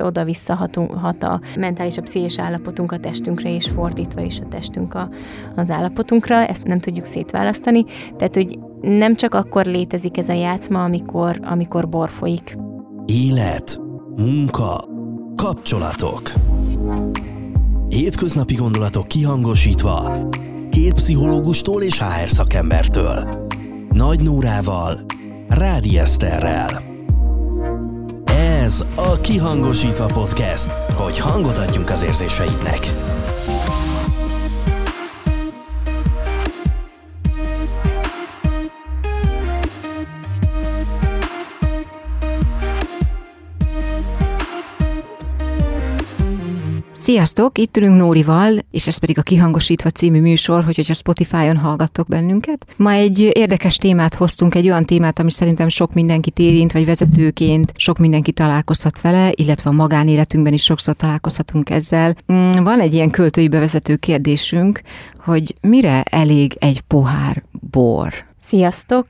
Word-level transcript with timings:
oda-vissza 0.00 0.54
hat 0.94 1.22
a 1.22 1.40
mentális, 1.58 1.96
a 1.96 2.02
pszichés 2.02 2.38
állapotunk 2.38 2.92
a 2.92 2.98
testünkre, 2.98 3.54
és 3.54 3.68
fordítva 3.68 4.20
is 4.20 4.38
a 4.38 4.48
testünk 4.48 4.94
a, 4.94 5.08
az 5.56 5.70
állapotunkra. 5.70 6.46
Ezt 6.46 6.64
nem 6.64 6.78
tudjuk 6.78 7.04
szétválasztani. 7.04 7.84
Tehát, 8.16 8.34
hogy 8.34 8.58
nem 8.80 9.14
csak 9.14 9.34
akkor 9.34 9.66
létezik 9.66 10.18
ez 10.18 10.28
a 10.28 10.32
játszma, 10.32 10.84
amikor, 10.84 11.40
amikor 11.42 11.88
bor 11.88 12.08
folyik. 12.08 12.56
Élet, 13.06 13.80
munka, 14.16 14.84
kapcsolatok. 15.36 16.32
Hétköznapi 17.88 18.54
gondolatok 18.54 19.08
kihangosítva. 19.08 20.28
Két 20.70 20.92
pszichológustól 20.92 21.82
és 21.82 21.98
HR 21.98 22.28
szakembertől. 22.28 23.46
Nagy 23.90 24.20
Nórával, 24.20 24.98
Rádi 25.48 25.98
Eszterrel. 25.98 26.91
Ez 28.72 28.84
a 28.94 29.20
Kihangosítva 29.20 30.04
Podcast, 30.06 30.70
hogy 30.70 31.18
hangot 31.18 31.58
adjunk 31.58 31.90
az 31.90 32.02
érzéseidnek. 32.02 32.78
Sziasztok, 47.02 47.58
itt 47.58 47.76
ülünk 47.76 47.96
Nórival, 47.96 48.58
és 48.70 48.86
ez 48.86 48.96
pedig 48.96 49.18
a 49.18 49.22
Kihangosítva 49.22 49.90
című 49.90 50.20
műsor, 50.20 50.64
hogy 50.64 50.76
hogyha 50.76 50.94
Spotify-on 50.94 51.56
hallgattok 51.56 52.08
bennünket. 52.08 52.74
Ma 52.76 52.90
egy 52.90 53.30
érdekes 53.32 53.76
témát 53.76 54.14
hoztunk, 54.14 54.54
egy 54.54 54.66
olyan 54.66 54.84
témát, 54.84 55.18
ami 55.18 55.30
szerintem 55.30 55.68
sok 55.68 55.92
mindenkit 55.92 56.38
érint, 56.38 56.72
vagy 56.72 56.84
vezetőként 56.84 57.72
sok 57.76 57.98
mindenki 57.98 58.32
találkozhat 58.32 59.00
vele, 59.00 59.32
illetve 59.34 59.70
a 59.70 59.72
magánéletünkben 59.72 60.52
is 60.52 60.62
sokszor 60.62 60.94
találkozhatunk 60.94 61.70
ezzel. 61.70 62.16
Mm, 62.32 62.50
van 62.50 62.80
egy 62.80 62.94
ilyen 62.94 63.10
költői 63.10 63.48
bevezető 63.48 63.96
kérdésünk, 63.96 64.80
hogy 65.18 65.54
mire 65.60 66.02
elég 66.02 66.56
egy 66.58 66.80
pohár 66.80 67.42
bor? 67.70 68.12
Sziasztok! 68.40 69.06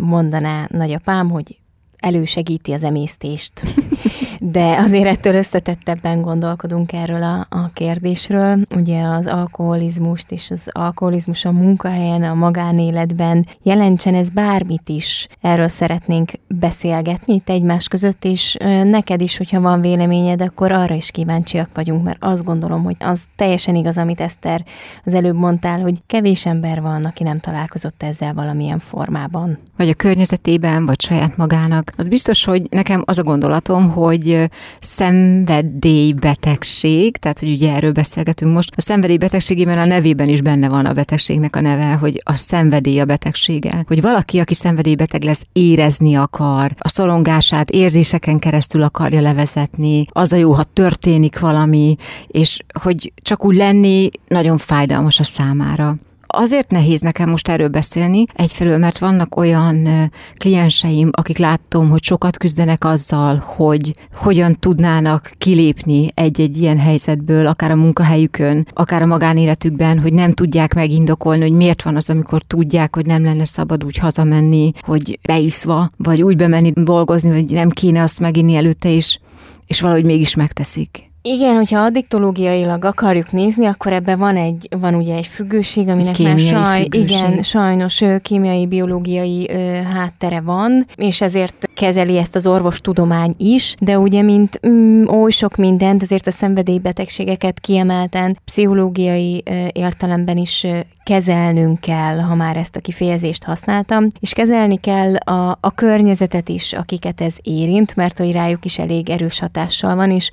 Mondaná 0.00 0.68
nagyapám, 0.70 1.30
hogy 1.30 1.58
elősegíti 1.98 2.72
az 2.72 2.82
emésztést. 2.82 3.62
De 4.40 4.76
azért 4.76 5.06
ettől 5.06 5.34
összetettebben 5.34 6.22
gondolkodunk 6.22 6.92
erről 6.92 7.22
a, 7.22 7.46
a 7.48 7.70
kérdésről. 7.72 8.58
Ugye 8.76 9.02
az 9.02 9.26
alkoholizmust 9.26 10.30
és 10.30 10.50
az 10.50 10.68
alkoholizmus 10.72 11.44
a 11.44 11.52
munkahelyen, 11.52 12.22
a 12.22 12.34
magánéletben 12.34 13.46
jelentsen 13.62 14.14
ez 14.14 14.30
bármit 14.30 14.88
is. 14.88 15.28
Erről 15.40 15.68
szeretnénk 15.68 16.30
beszélgetni 16.46 17.34
itt 17.34 17.48
egymás 17.48 17.88
között, 17.88 18.24
és 18.24 18.56
neked 18.84 19.20
is, 19.20 19.36
hogyha 19.36 19.60
van 19.60 19.80
véleményed, 19.80 20.42
akkor 20.42 20.72
arra 20.72 20.94
is 20.94 21.10
kíváncsiak 21.10 21.68
vagyunk, 21.74 22.04
mert 22.04 22.18
azt 22.20 22.44
gondolom, 22.44 22.84
hogy 22.84 22.96
az 22.98 23.24
teljesen 23.36 23.74
igaz, 23.74 23.98
amit 23.98 24.20
Eszter 24.20 24.64
az 25.04 25.14
előbb 25.14 25.36
mondtál, 25.36 25.80
hogy 25.80 25.94
kevés 26.06 26.46
ember 26.46 26.82
van, 26.82 27.04
aki 27.04 27.22
nem 27.22 27.38
találkozott 27.38 28.02
ezzel 28.02 28.34
valamilyen 28.34 28.78
formában. 28.78 29.58
Vagy 29.76 29.88
a 29.88 29.94
környezetében, 29.94 30.86
vagy 30.86 31.00
saját 31.00 31.36
magának. 31.36 31.92
Az 31.96 32.08
biztos, 32.08 32.44
hogy 32.44 32.62
nekem 32.70 33.02
az 33.04 33.18
a 33.18 33.22
gondolatom, 33.22 33.90
hogy 33.90 34.27
egy 34.32 34.50
szenvedélybetegség, 34.80 37.16
tehát 37.16 37.38
hogy 37.38 37.50
ugye 37.50 37.74
erről 37.74 37.92
beszélgetünk 37.92 38.54
most. 38.54 38.72
A 38.76 38.80
szenvedélybetegségében 38.80 39.78
a 39.78 39.84
nevében 39.84 40.28
is 40.28 40.40
benne 40.40 40.68
van 40.68 40.86
a 40.86 40.92
betegségnek 40.92 41.56
a 41.56 41.60
neve, 41.60 41.92
hogy 41.92 42.22
a 42.24 42.34
szenvedély 42.34 43.00
a 43.00 43.04
betegsége. 43.04 43.84
Hogy 43.86 44.00
valaki, 44.00 44.38
aki 44.38 44.54
szenvedélybeteg 44.54 45.22
lesz, 45.22 45.46
érezni 45.52 46.14
akar, 46.14 46.74
a 46.78 46.88
szorongását 46.88 47.70
érzéseken 47.70 48.38
keresztül 48.38 48.82
akarja 48.82 49.20
levezetni, 49.20 50.06
az 50.10 50.32
a 50.32 50.36
jó, 50.36 50.52
ha 50.52 50.64
történik 50.72 51.38
valami, 51.38 51.96
és 52.26 52.58
hogy 52.82 53.12
csak 53.22 53.44
úgy 53.44 53.56
lenni 53.56 54.10
nagyon 54.28 54.58
fájdalmas 54.58 55.20
a 55.20 55.24
számára. 55.24 55.96
Azért 56.30 56.70
nehéz 56.70 57.00
nekem 57.00 57.28
most 57.28 57.48
erről 57.48 57.68
beszélni, 57.68 58.24
egyfelől, 58.34 58.78
mert 58.78 58.98
vannak 58.98 59.36
olyan 59.36 59.88
klienseim, 60.36 61.10
akik 61.12 61.38
látom, 61.38 61.90
hogy 61.90 62.02
sokat 62.02 62.36
küzdenek 62.36 62.84
azzal, 62.84 63.36
hogy 63.36 63.94
hogyan 64.14 64.56
tudnának 64.60 65.32
kilépni 65.38 66.10
egy-egy 66.14 66.56
ilyen 66.56 66.78
helyzetből, 66.78 67.46
akár 67.46 67.70
a 67.70 67.76
munkahelyükön, 67.76 68.66
akár 68.72 69.02
a 69.02 69.06
magánéletükben, 69.06 69.98
hogy 69.98 70.12
nem 70.12 70.32
tudják 70.32 70.74
megindokolni, 70.74 71.42
hogy 71.42 71.56
miért 71.56 71.82
van 71.82 71.96
az, 71.96 72.10
amikor 72.10 72.42
tudják, 72.42 72.94
hogy 72.94 73.06
nem 73.06 73.24
lenne 73.24 73.44
szabad 73.44 73.84
úgy 73.84 73.96
hazamenni, 73.96 74.72
hogy 74.80 75.18
beiszva, 75.22 75.90
vagy 75.96 76.22
úgy 76.22 76.36
bemenni 76.36 76.72
dolgozni, 76.74 77.30
hogy 77.30 77.52
nem 77.52 77.68
kéne 77.70 78.02
azt 78.02 78.20
meginni 78.20 78.54
előtte 78.54 78.88
is, 78.88 79.20
és 79.66 79.80
valahogy 79.80 80.04
mégis 80.04 80.34
megteszik. 80.34 81.07
Igen, 81.22 81.54
hogyha 81.54 81.80
addiktológiailag 81.80 82.84
akarjuk 82.84 83.32
nézni, 83.32 83.66
akkor 83.66 83.92
ebben 83.92 84.18
van 84.18 84.36
egy, 84.36 84.68
van 84.80 84.94
ugye 84.94 85.14
egy 85.14 85.26
függőség, 85.26 85.88
aminek 85.88 86.18
egy 86.18 86.24
már 86.24 86.38
saj, 86.38 86.82
függőség. 86.82 87.10
igen, 87.10 87.42
sajnos 87.42 88.02
kémiai, 88.22 88.66
biológiai 88.66 89.48
ö, 89.50 89.56
háttere 89.82 90.40
van, 90.40 90.86
és 90.96 91.20
ezért 91.20 91.68
kezeli 91.74 92.16
ezt 92.16 92.34
az 92.34 92.46
orvostudomány 92.46 93.34
is, 93.36 93.74
de 93.80 93.98
ugye, 93.98 94.22
mint 94.22 94.60
mm, 94.68 95.06
oly 95.06 95.30
sok 95.30 95.56
mindent, 95.56 96.02
azért 96.02 96.26
a 96.26 96.30
szenvedélybetegségeket 96.30 97.60
kiemelten 97.60 98.38
pszichológiai 98.44 99.42
ö, 99.44 99.66
értelemben 99.72 100.36
is 100.36 100.64
ö, 100.64 100.78
kezelnünk 101.08 101.80
kell, 101.80 102.18
ha 102.18 102.34
már 102.34 102.56
ezt 102.56 102.76
a 102.76 102.80
kifejezést 102.80 103.44
használtam, 103.44 104.06
és 104.20 104.32
kezelni 104.32 104.76
kell 104.76 105.14
a, 105.14 105.58
a 105.60 105.74
környezetet 105.74 106.48
is, 106.48 106.72
akiket 106.72 107.20
ez 107.20 107.36
érint, 107.42 107.96
mert 107.96 108.18
hogy 108.18 108.32
rájuk 108.32 108.64
is 108.64 108.78
elég 108.78 109.10
erős 109.10 109.38
hatással 109.38 109.96
van, 109.96 110.10
és 110.10 110.30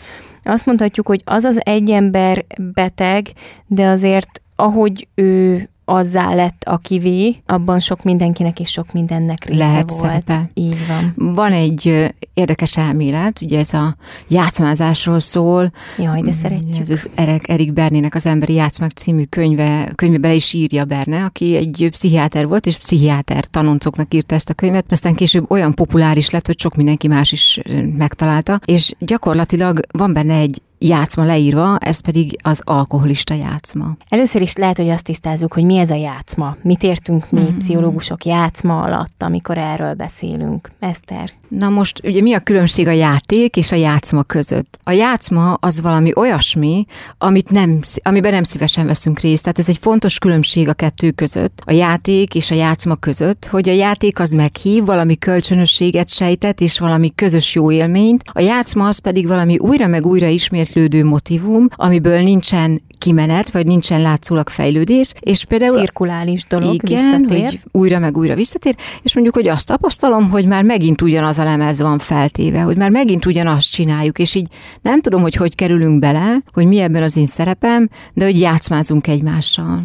azt 0.48 0.66
mondhatjuk, 0.66 1.08
hogy 1.08 1.22
az 1.26 1.44
az 1.44 1.62
egy 1.66 1.90
ember 1.90 2.46
beteg, 2.74 3.28
de 3.68 3.86
azért 3.86 4.42
ahogy 4.56 5.08
ő 5.16 5.70
azzá 5.86 6.34
lett, 6.34 6.64
akivé, 6.64 7.36
abban 7.46 7.80
sok 7.80 8.04
mindenkinek 8.04 8.60
és 8.60 8.70
sok 8.70 8.94
mindennek 8.94 9.46
része 9.46 9.60
Lehet 9.60 9.90
volt. 9.90 10.02
Szerepe. 10.02 10.50
Így 10.54 10.78
van. 10.88 11.34
Van 11.36 11.52
egy 11.52 12.14
érdekes 12.34 12.78
elmélet, 12.78 13.42
ugye 13.42 13.60
ez 13.60 13.74
a 13.74 13.96
játszmázásról 14.28 15.20
szól. 15.20 15.72
Jaj, 15.98 16.22
de 16.22 16.32
szeretjük. 16.32 16.82
Ez 16.82 16.90
az 16.90 17.10
Erik, 17.16 17.50
Erik 17.50 17.74
Bernének 17.74 18.16
az 18.16 18.26
Emberi 18.26 18.54
Játszmák 18.54 18.92
című 18.92 19.24
könyve, 19.24 19.92
könyve 19.96 20.18
bele 20.18 20.34
is 20.34 20.54
írja 20.54 20.86
Berne, 20.86 21.24
aki 21.24 21.56
egy 21.56 21.88
pszichiáter 21.92 22.48
volt, 22.48 22.66
és 22.66 22.78
pszichiáter 22.78 23.46
tanoncoknak 23.46 24.14
írta 24.14 24.36
ezt 24.36 24.50
a 24.50 24.54
könyvet, 24.54 24.92
aztán 24.92 25.16
később 25.16 25.52
olyan 25.52 25.74
populáris 25.74 26.30
lett, 26.30 26.46
hogy 26.46 26.60
sok 26.60 26.76
mindenki 26.76 27.08
más 27.08 27.32
is 27.32 27.60
megtalálta, 27.98 28.60
és 28.66 28.94
gyakorlatilag 29.00 29.80
van 29.92 30.14
benne 30.14 30.36
egy 30.36 30.62
játszma 30.78 31.26
leírva, 31.26 31.78
ez 31.78 32.00
pedig 32.00 32.38
az 32.44 32.62
alkoholista 32.64 33.34
játszma. 33.34 33.98
Először 34.10 34.42
is 34.42 34.56
lehet, 34.56 34.78
hogy 34.78 34.90
azt 34.90 35.04
tisztázzuk, 35.04 35.54
hogy 35.54 35.64
mi 35.64 35.78
ez 35.78 35.90
a 35.90 35.96
játszma. 35.96 36.56
Mit 36.62 36.84
értünk 36.84 37.32
mi 37.32 37.40
mm-hmm. 37.40 37.58
pszichológusok 37.58 38.26
játszma 38.26 38.82
alatt, 38.82 39.24
amikor 39.24 39.58
erről 39.58 39.94
beszélünk? 39.94 40.72
Eszter? 40.80 41.32
Na 41.50 41.70
most 41.70 42.02
ugye 42.04 42.22
mi 42.22 42.34
a 42.34 42.40
különbség 42.40 42.88
a 42.88 42.92
játék 42.92 43.56
és 43.56 43.72
a 43.72 43.76
játszma 43.76 44.24
között? 44.24 44.80
A 44.84 44.92
játszma 44.92 45.54
az 45.54 45.82
valami 45.82 46.12
olyasmi, 46.16 46.86
amit 47.18 47.50
nem, 47.50 47.80
amiben 48.04 48.32
nem 48.32 48.44
szívesen 48.44 48.86
veszünk 48.86 49.20
részt. 49.20 49.42
Tehát 49.42 49.60
ez 49.60 49.70
egy 49.70 49.78
fontos 49.78 50.20
különbség 50.20 50.68
a 50.68 50.74
kettő 50.74 51.12
között, 51.12 51.62
a 51.66 51.72
játék 51.72 52.36
és 52.36 52.52
a 52.52 52.56
játszma 52.56 52.96
között, 52.96 53.46
hogy 53.46 53.70
a 53.70 53.74
játék 53.74 54.20
az 54.20 54.32
meghív, 54.32 54.86
valami 54.86 55.18
kölcsönösséget 55.18 56.10
sejtet 56.10 56.62
és 56.62 56.80
valami 56.80 57.12
közös 57.16 57.56
jó 57.56 57.72
élményt, 57.72 58.24
a 58.34 58.42
játszma 58.42 58.88
az 58.88 58.98
pedig 58.98 59.28
valami 59.28 59.58
újra 59.58 59.88
meg 59.88 60.06
újra 60.06 60.28
ismétlődő 60.76 61.10
motivum, 61.10 61.68
amiből 61.76 62.22
nincsen 62.22 62.82
kimenet, 62.98 63.52
vagy 63.52 63.66
nincsen 63.66 64.02
látszólag 64.02 64.50
fejlődés, 64.50 65.12
és 65.20 65.46
például... 65.46 65.78
Cirkulális 65.78 66.46
dolog, 66.50 66.74
igen, 66.74 67.20
visszatér. 67.20 67.44
hogy 67.44 67.60
újra 67.72 68.00
meg 68.00 68.18
újra 68.18 68.36
visszatér, 68.36 68.76
és 69.02 69.14
mondjuk, 69.14 69.36
hogy 69.36 69.48
azt 69.48 69.68
tapasztalom, 69.68 70.30
hogy 70.30 70.46
már 70.46 70.64
megint 70.64 71.02
ugyanaz 71.02 71.40
a 71.40 71.44
lemez 71.44 71.82
van 71.82 72.00
feltéve, 72.00 72.62
hogy 72.62 72.78
már 72.78 72.90
megint 72.90 73.26
ugyanazt 73.26 73.72
csináljuk, 73.72 74.20
és 74.20 74.36
így 74.36 74.48
nem 74.82 75.02
tudom, 75.02 75.22
hogy 75.22 75.36
hogy 75.36 75.56
kerülünk 75.56 76.00
bele, 76.00 76.38
hogy 76.54 76.66
mi 76.66 76.80
ebben 76.80 77.04
az 77.04 77.18
én 77.18 77.26
szerepem, 77.26 77.90
de 78.14 78.26
hogy 78.26 78.40
játszmázunk 78.40 79.08
egymással. 79.08 79.80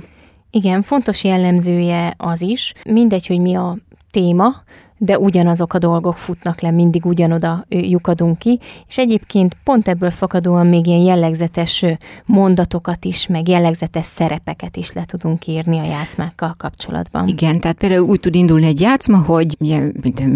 Igen, 0.51 0.83
fontos 0.83 1.25
jellemzője 1.25 2.15
az 2.17 2.43
is, 2.43 2.73
mindegy, 2.85 3.27
hogy 3.27 3.41
mi 3.41 3.55
a 3.55 3.79
téma, 4.11 4.63
de 5.03 5.19
ugyanazok 5.19 5.75
a 5.75 5.79
dolgok 5.79 6.17
futnak 6.17 6.61
le, 6.61 6.71
mindig 6.71 7.07
ugyanoda 7.07 7.67
lyukadunk 7.69 8.39
ki, 8.39 8.59
és 8.89 8.99
egyébként 8.99 9.57
pont 9.65 9.89
ebből 9.89 10.11
fakadóan 10.11 10.67
még 10.67 10.87
ilyen 10.87 11.01
jellegzetes 11.01 11.85
mondatokat 12.27 13.05
is, 13.05 13.27
meg 13.27 13.49
jellegzetes 13.49 14.05
szerepeket 14.05 14.77
is 14.77 14.93
le 14.93 15.05
tudunk 15.05 15.47
írni 15.47 15.79
a 15.79 15.85
játszmákkal 15.85 16.55
kapcsolatban. 16.59 17.29
Igen, 17.29 17.61
tehát 17.61 17.77
például 17.77 18.09
úgy 18.09 18.21
tud 18.21 18.35
indulni 18.35 18.67
egy 18.67 18.81
játszma, 18.81 19.19
hogy 19.19 19.57
ugye, 19.61 19.83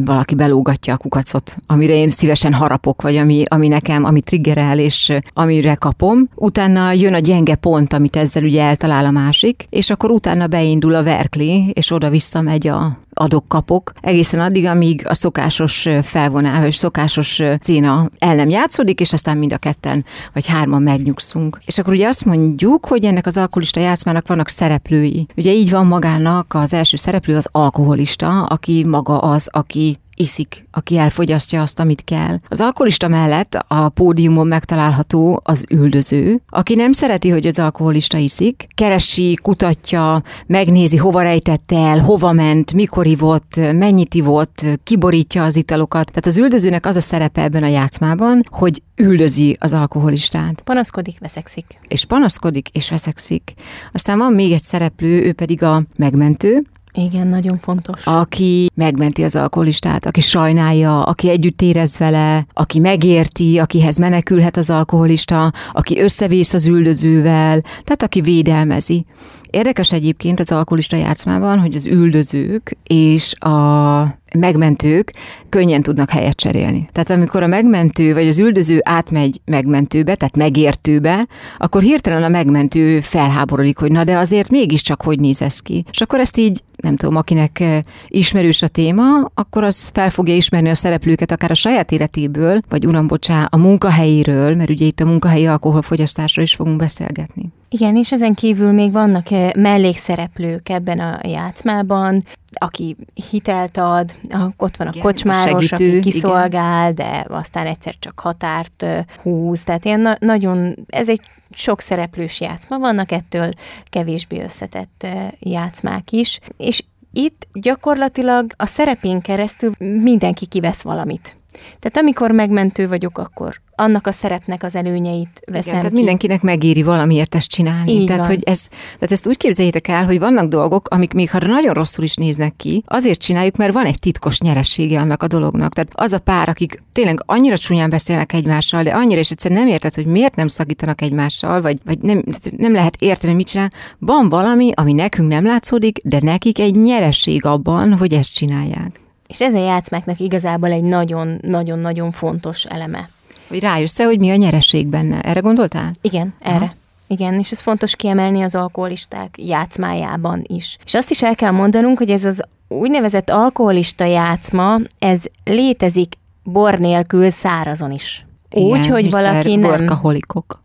valaki 0.05 0.34
belógatja 0.34 0.94
a 0.94 0.96
kukacot, 0.96 1.56
amire 1.66 1.94
én 1.94 2.08
szívesen 2.08 2.52
harapok, 2.52 3.02
vagy 3.02 3.16
ami, 3.16 3.43
ami 3.49 3.69
nekem, 3.69 4.05
ami 4.05 4.20
triggerel, 4.20 4.78
és 4.78 5.12
amire 5.32 5.75
kapom. 5.75 6.28
Utána 6.34 6.93
jön 6.93 7.14
a 7.14 7.19
gyenge 7.19 7.55
pont, 7.55 7.93
amit 7.93 8.16
ezzel 8.16 8.43
ugye 8.43 8.62
eltalál 8.62 9.05
a 9.05 9.11
másik, 9.11 9.66
és 9.70 9.90
akkor 9.90 10.11
utána 10.11 10.46
beindul 10.46 10.94
a 10.94 11.02
verkli, 11.02 11.70
és 11.72 11.90
oda-vissza 11.90 12.40
megy 12.40 12.66
a, 12.66 12.99
adok-kapok, 13.14 13.93
egészen 14.00 14.40
addig, 14.40 14.66
amíg 14.66 15.06
a 15.08 15.14
szokásos 15.14 15.88
felvonás, 16.02 16.61
vagy 16.61 16.72
szokásos 16.72 17.43
céna 17.61 18.08
el 18.19 18.34
nem 18.34 18.49
játszódik, 18.49 19.00
és 19.00 19.12
aztán 19.12 19.37
mind 19.37 19.52
a 19.52 19.56
ketten 19.56 20.05
vagy 20.32 20.46
hárman 20.46 20.82
megnyugszunk. 20.82 21.58
És 21.66 21.78
akkor 21.78 21.93
ugye 21.93 22.06
azt 22.06 22.25
mondjuk, 22.25 22.87
hogy 22.87 23.05
ennek 23.05 23.26
az 23.26 23.37
alkoholista 23.37 23.81
játszmának 23.81 24.28
vannak 24.28 24.49
szereplői. 24.49 25.26
Ugye 25.37 25.52
így 25.52 25.70
van 25.70 25.87
magának 25.87 26.55
az 26.55 26.72
első 26.72 26.96
szereplő 26.96 27.37
az 27.37 27.49
alkoholista, 27.52 28.44
aki 28.44 28.84
maga 28.84 29.19
az, 29.19 29.49
aki 29.52 29.99
iszik, 30.16 30.66
aki 30.70 30.96
elfogyasztja 30.99 31.62
azt, 31.62 31.81
amit 31.81 32.05
kell. 32.05 32.38
Az 32.49 32.61
alkoholista 32.61 33.08
mellett 33.08 33.55
a 33.69 33.88
pódiumon 33.88 34.46
megtalálható 34.46 35.40
az 35.44 35.64
üldöző, 35.70 36.40
aki 36.49 36.75
nem 36.75 36.93
szereti, 36.93 37.28
hogy 37.28 37.46
az 37.46 37.58
alkoholista 37.58 38.16
iszik, 38.19 38.66
keresi, 38.75 39.38
kutatja, 39.43 40.22
megnézi, 40.46 40.96
hova 40.96 41.22
rejtette 41.22 41.76
el, 41.76 41.99
hova 41.99 42.32
ment, 42.32 42.72
mikor 42.72 43.06
ivott, 43.06 43.56
mennyit 43.56 44.14
ivott, 44.14 44.64
kiborítja 44.84 45.44
az 45.44 45.56
italokat. 45.56 46.06
Tehát 46.06 46.26
az 46.26 46.38
üldözőnek 46.38 46.87
az 46.87 46.96
a 46.96 47.00
szerepe 47.00 47.43
ebben 47.43 47.62
a 47.62 47.69
játszmában, 47.69 48.43
hogy 48.50 48.82
üldözi 48.96 49.56
az 49.61 49.72
alkoholistát. 49.72 50.61
Panaszkodik, 50.61 51.19
veszekszik. 51.19 51.78
És 51.88 52.05
panaszkodik, 52.05 52.69
és 52.69 52.90
veszekszik. 52.90 53.55
Aztán 53.93 54.19
van 54.19 54.32
még 54.32 54.52
egy 54.52 54.62
szereplő, 54.62 55.22
ő 55.22 55.32
pedig 55.32 55.62
a 55.62 55.82
megmentő, 55.96 56.62
igen, 56.94 57.26
nagyon 57.26 57.58
fontos. 57.58 58.06
Aki 58.06 58.70
megmenti 58.75 59.23
az 59.23 59.37
alkoholistát, 59.37 60.06
aki 60.06 60.20
sajnálja, 60.20 61.02
aki 61.02 61.29
együtt 61.29 61.62
érez 61.62 61.99
vele, 61.99 62.46
aki 62.52 62.79
megérti, 62.79 63.58
akihez 63.58 63.99
menekülhet 63.99 64.56
az 64.56 64.70
alkoholista, 64.70 65.52
aki 65.73 66.00
összevész 66.00 66.55
az 66.55 66.67
üldözővel, 66.67 67.61
tehát 67.61 68.02
aki 68.02 68.20
védelmezi. 68.20 69.06
Érdekes 69.50 69.93
egyébként 69.93 70.41
az 70.41 70.52
alkoholista 70.52 70.96
játszmában, 70.96 71.58
hogy 71.58 71.75
az 71.75 71.87
üldözők 71.87 72.76
és 72.82 73.35
a 73.38 74.23
megmentők 74.39 75.13
könnyen 75.49 75.83
tudnak 75.83 76.11
helyet 76.11 76.37
cserélni. 76.37 76.89
Tehát 76.93 77.11
amikor 77.11 77.43
a 77.43 77.47
megmentő 77.47 78.15
vagy 78.15 78.27
az 78.27 78.39
üldöző 78.39 78.79
átmegy 78.83 79.41
megmentőbe, 79.45 80.15
tehát 80.15 80.37
megértőbe, 80.37 81.27
akkor 81.59 81.83
hirtelen 81.83 82.23
a 82.23 82.29
megmentő 82.29 83.01
felháborodik, 83.01 83.79
hogy 83.79 83.93
na 83.93 84.05
de 84.05 84.17
azért 84.17 84.51
mégiscsak 84.51 85.03
hogy 85.03 85.21
néz 85.21 85.43
ez 85.43 85.61
ki. 85.61 85.85
És 85.91 86.01
akkor 86.01 86.19
ezt 86.19 86.37
így, 86.37 86.63
nem 86.77 86.97
tudom, 86.97 87.17
akinek 87.17 87.61
eh, 87.61 87.81
ismerős 88.09 88.63
a 88.63 88.69
téma, 88.69 89.03
akkor 89.35 89.65
az 89.65 89.91
fel 89.95 90.11
fogja 90.11 90.35
ismerni 90.35 90.69
a 90.69 90.75
szereplőket 90.75 91.31
akár 91.31 91.51
a 91.51 91.55
saját 91.55 91.93
életéből, 91.93 92.61
vagy 92.69 92.87
uram, 92.87 93.07
bocsá, 93.07 93.49
a 93.51 93.57
munkahelyéről, 93.57 94.55
mert 94.55 94.71
ugye 94.71 94.87
itt 94.87 95.01
a 95.01 95.05
munkahelyi 95.05 95.47
alkoholfogyasztásról 95.47 96.45
is 96.45 96.55
fogunk 96.55 96.77
beszélgetni. 96.77 97.53
Igen, 97.69 97.97
és 97.97 98.13
ezen 98.13 98.35
kívül 98.35 98.73
még 98.73 98.93
vannak 98.93 99.31
eh, 99.31 99.51
mellékszereplők 99.57 100.69
ebben 100.69 100.99
a 100.99 101.21
játszmában, 101.23 102.23
aki 102.59 102.97
hitelt 103.31 103.77
ad, 103.77 104.15
ott 104.56 104.77
van 104.77 104.87
a 104.87 104.91
Igen, 104.91 105.03
kocsmáros, 105.03 105.73
a 105.73 105.77
segítő, 105.77 105.99
aki 105.99 106.11
kiszolgál, 106.11 106.91
igen. 106.91 106.95
de 106.95 107.25
aztán 107.29 107.67
egyszer 107.67 107.95
csak 107.99 108.21
határt 108.21 108.85
húz. 109.23 109.62
Tehát 109.62 109.85
ilyen 109.85 110.01
na- 110.01 110.17
nagyon, 110.21 110.77
ez 110.87 111.09
egy 111.09 111.21
sok 111.51 111.81
szereplős 111.81 112.41
játszma, 112.41 112.79
vannak 112.79 113.12
ettől 113.12 113.53
kevésbé 113.85 114.43
összetett 114.43 115.06
játszmák 115.39 116.12
is, 116.12 116.41
és 116.56 116.85
itt 117.12 117.47
gyakorlatilag 117.53 118.53
a 118.57 118.67
szerepén 118.67 119.21
keresztül 119.21 119.73
mindenki 119.79 120.47
kivesz 120.47 120.83
valamit. 120.83 121.37
Tehát 121.53 121.97
amikor 121.97 122.31
megmentő 122.31 122.89
vagyok, 122.89 123.19
akkor 123.19 123.61
annak 123.76 124.06
a 124.06 124.12
szerepnek 124.12 124.62
az 124.62 124.75
előnyeit 124.75 125.41
veszem 125.44 125.61
Igen, 125.61 125.75
tehát 125.75 125.88
ki. 125.88 125.94
mindenkinek 125.94 126.43
megéri 126.43 126.82
valamiért 126.82 127.35
ezt 127.35 127.49
csinálni. 127.49 127.93
Így 127.93 128.06
tehát, 128.06 128.21
van. 128.21 128.31
hogy 128.31 128.43
ez, 128.44 128.67
tehát 128.69 129.12
ezt 129.12 129.26
úgy 129.26 129.37
képzeljétek 129.37 129.88
el, 129.88 130.05
hogy 130.05 130.19
vannak 130.19 130.49
dolgok, 130.49 130.88
amik 130.88 131.12
még 131.12 131.31
ha 131.31 131.38
nagyon 131.47 131.75
rosszul 131.75 132.05
is 132.05 132.15
néznek 132.15 132.56
ki, 132.56 132.82
azért 132.87 133.21
csináljuk, 133.21 133.56
mert 133.56 133.73
van 133.73 133.85
egy 133.85 133.99
titkos 133.99 134.41
nyeressége 134.41 135.00
annak 135.00 135.23
a 135.23 135.26
dolognak. 135.26 135.73
Tehát 135.73 135.91
az 135.93 136.12
a 136.12 136.19
pár, 136.19 136.49
akik 136.49 136.82
tényleg 136.93 137.23
annyira 137.26 137.59
csúnyán 137.59 137.91
beszélnek 137.91 138.32
egymással, 138.32 138.82
de 138.82 138.91
annyira 138.91 139.21
is 139.21 139.31
egyszerűen 139.31 139.61
nem 139.61 139.69
érted, 139.69 139.94
hogy 139.94 140.06
miért 140.06 140.35
nem 140.35 140.49
szakítanak 140.49 141.00
egymással, 141.00 141.61
vagy, 141.61 141.79
vagy 141.85 141.99
nem, 141.99 142.23
nem 142.56 142.73
lehet 142.73 142.97
érteni, 142.99 143.35
mit 143.35 143.47
csinál. 143.47 143.71
Van 143.99 144.29
valami, 144.29 144.73
ami 144.75 144.93
nekünk 144.93 145.29
nem 145.29 145.44
látszódik, 145.44 145.99
de 146.05 146.19
nekik 146.23 146.59
egy 146.59 146.75
nyeresség 146.75 147.44
abban, 147.44 147.93
hogy 147.93 148.12
ezt 148.12 148.35
csinálják. 148.35 149.03
És 149.26 149.41
ez 149.41 149.55
a 149.55 149.65
játszmáknak 149.65 150.21
igazából 150.21 150.71
egy 150.71 150.82
nagyon-nagyon-nagyon 150.82 152.11
fontos 152.11 152.65
eleme. 152.65 153.09
Hogy 153.55 153.62
rájössz 153.62 153.99
hogy 153.99 154.19
mi 154.19 154.31
a 154.31 154.35
nyereség 154.35 154.87
benne. 154.87 155.21
Erre 155.21 155.41
gondoltál? 155.41 155.91
Igen, 156.01 156.35
erre. 156.41 156.56
Aha. 156.56 156.75
Igen, 157.06 157.39
és 157.39 157.51
ez 157.51 157.61
fontos 157.61 157.97
kiemelni 157.97 158.43
az 158.43 158.55
alkoholisták 158.55 159.35
játszmájában 159.39 160.43
is. 160.47 160.79
És 160.85 160.95
azt 160.95 161.11
is 161.11 161.23
el 161.23 161.35
kell 161.35 161.51
mondanunk, 161.51 161.99
hogy 161.99 162.11
ez 162.11 162.25
az 162.25 162.43
úgynevezett 162.69 163.31
alkoholista 163.31 164.05
játszma, 164.05 164.77
ez 164.99 165.25
létezik 165.45 166.15
bor 166.43 166.79
nélkül 166.79 167.31
szárazon 167.31 167.91
is. 167.91 168.27
Úgy, 168.51 168.87
hogy 168.87 169.11
valaki 169.11 169.57
nem... 169.57 169.71
Workaholikok. 169.71 170.62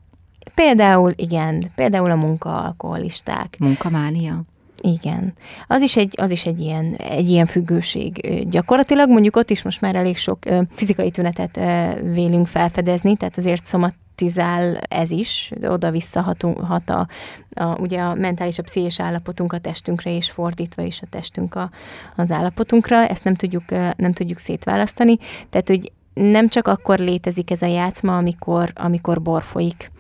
Például, 0.55 1.13
igen, 1.15 1.71
például 1.75 2.11
a 2.11 2.15
munkaalkoholisták. 2.15 3.55
Munkamánia. 3.59 4.41
Igen. 4.81 5.33
Az 5.67 5.81
is 5.81 5.97
egy, 5.97 6.13
az 6.17 6.31
is 6.31 6.45
egy 6.45 6.59
ilyen, 6.59 6.95
egy 6.95 7.29
ilyen 7.29 7.45
függőség. 7.45 8.39
Gyakorlatilag 8.49 9.09
mondjuk 9.09 9.35
ott 9.35 9.49
is 9.49 9.63
most 9.63 9.81
már 9.81 9.95
elég 9.95 10.17
sok 10.17 10.39
fizikai 10.75 11.11
tünetet 11.11 11.59
vélünk 12.01 12.47
felfedezni, 12.47 13.17
tehát 13.17 13.37
azért 13.37 13.65
szomatizál 13.65 14.77
ez 14.77 15.11
is, 15.11 15.51
oda-vissza 15.61 16.35
hat 16.61 16.89
a, 16.89 17.07
a, 17.53 17.79
ugye 17.79 17.99
a 17.99 18.13
mentális, 18.13 18.59
a 18.59 18.63
pszichés 18.63 18.99
állapotunk 18.99 19.53
a 19.53 19.57
testünkre, 19.57 20.15
és 20.15 20.31
fordítva 20.31 20.81
is 20.81 21.01
a 21.01 21.07
testünk 21.09 21.55
a, 21.55 21.69
az 22.15 22.31
állapotunkra, 22.31 23.07
ezt 23.07 23.23
nem 23.23 23.35
tudjuk, 23.35 23.63
nem 23.95 24.13
tudjuk 24.13 24.39
szétválasztani, 24.39 25.17
tehát 25.49 25.67
hogy 25.67 25.91
nem 26.13 26.47
csak 26.47 26.67
akkor 26.67 26.99
létezik 26.99 27.51
ez 27.51 27.61
a 27.61 27.65
játszma, 27.65 28.17
amikor, 28.17 28.71
amikor 28.75 29.21
bor 29.21 29.43
folyik, 29.43 29.91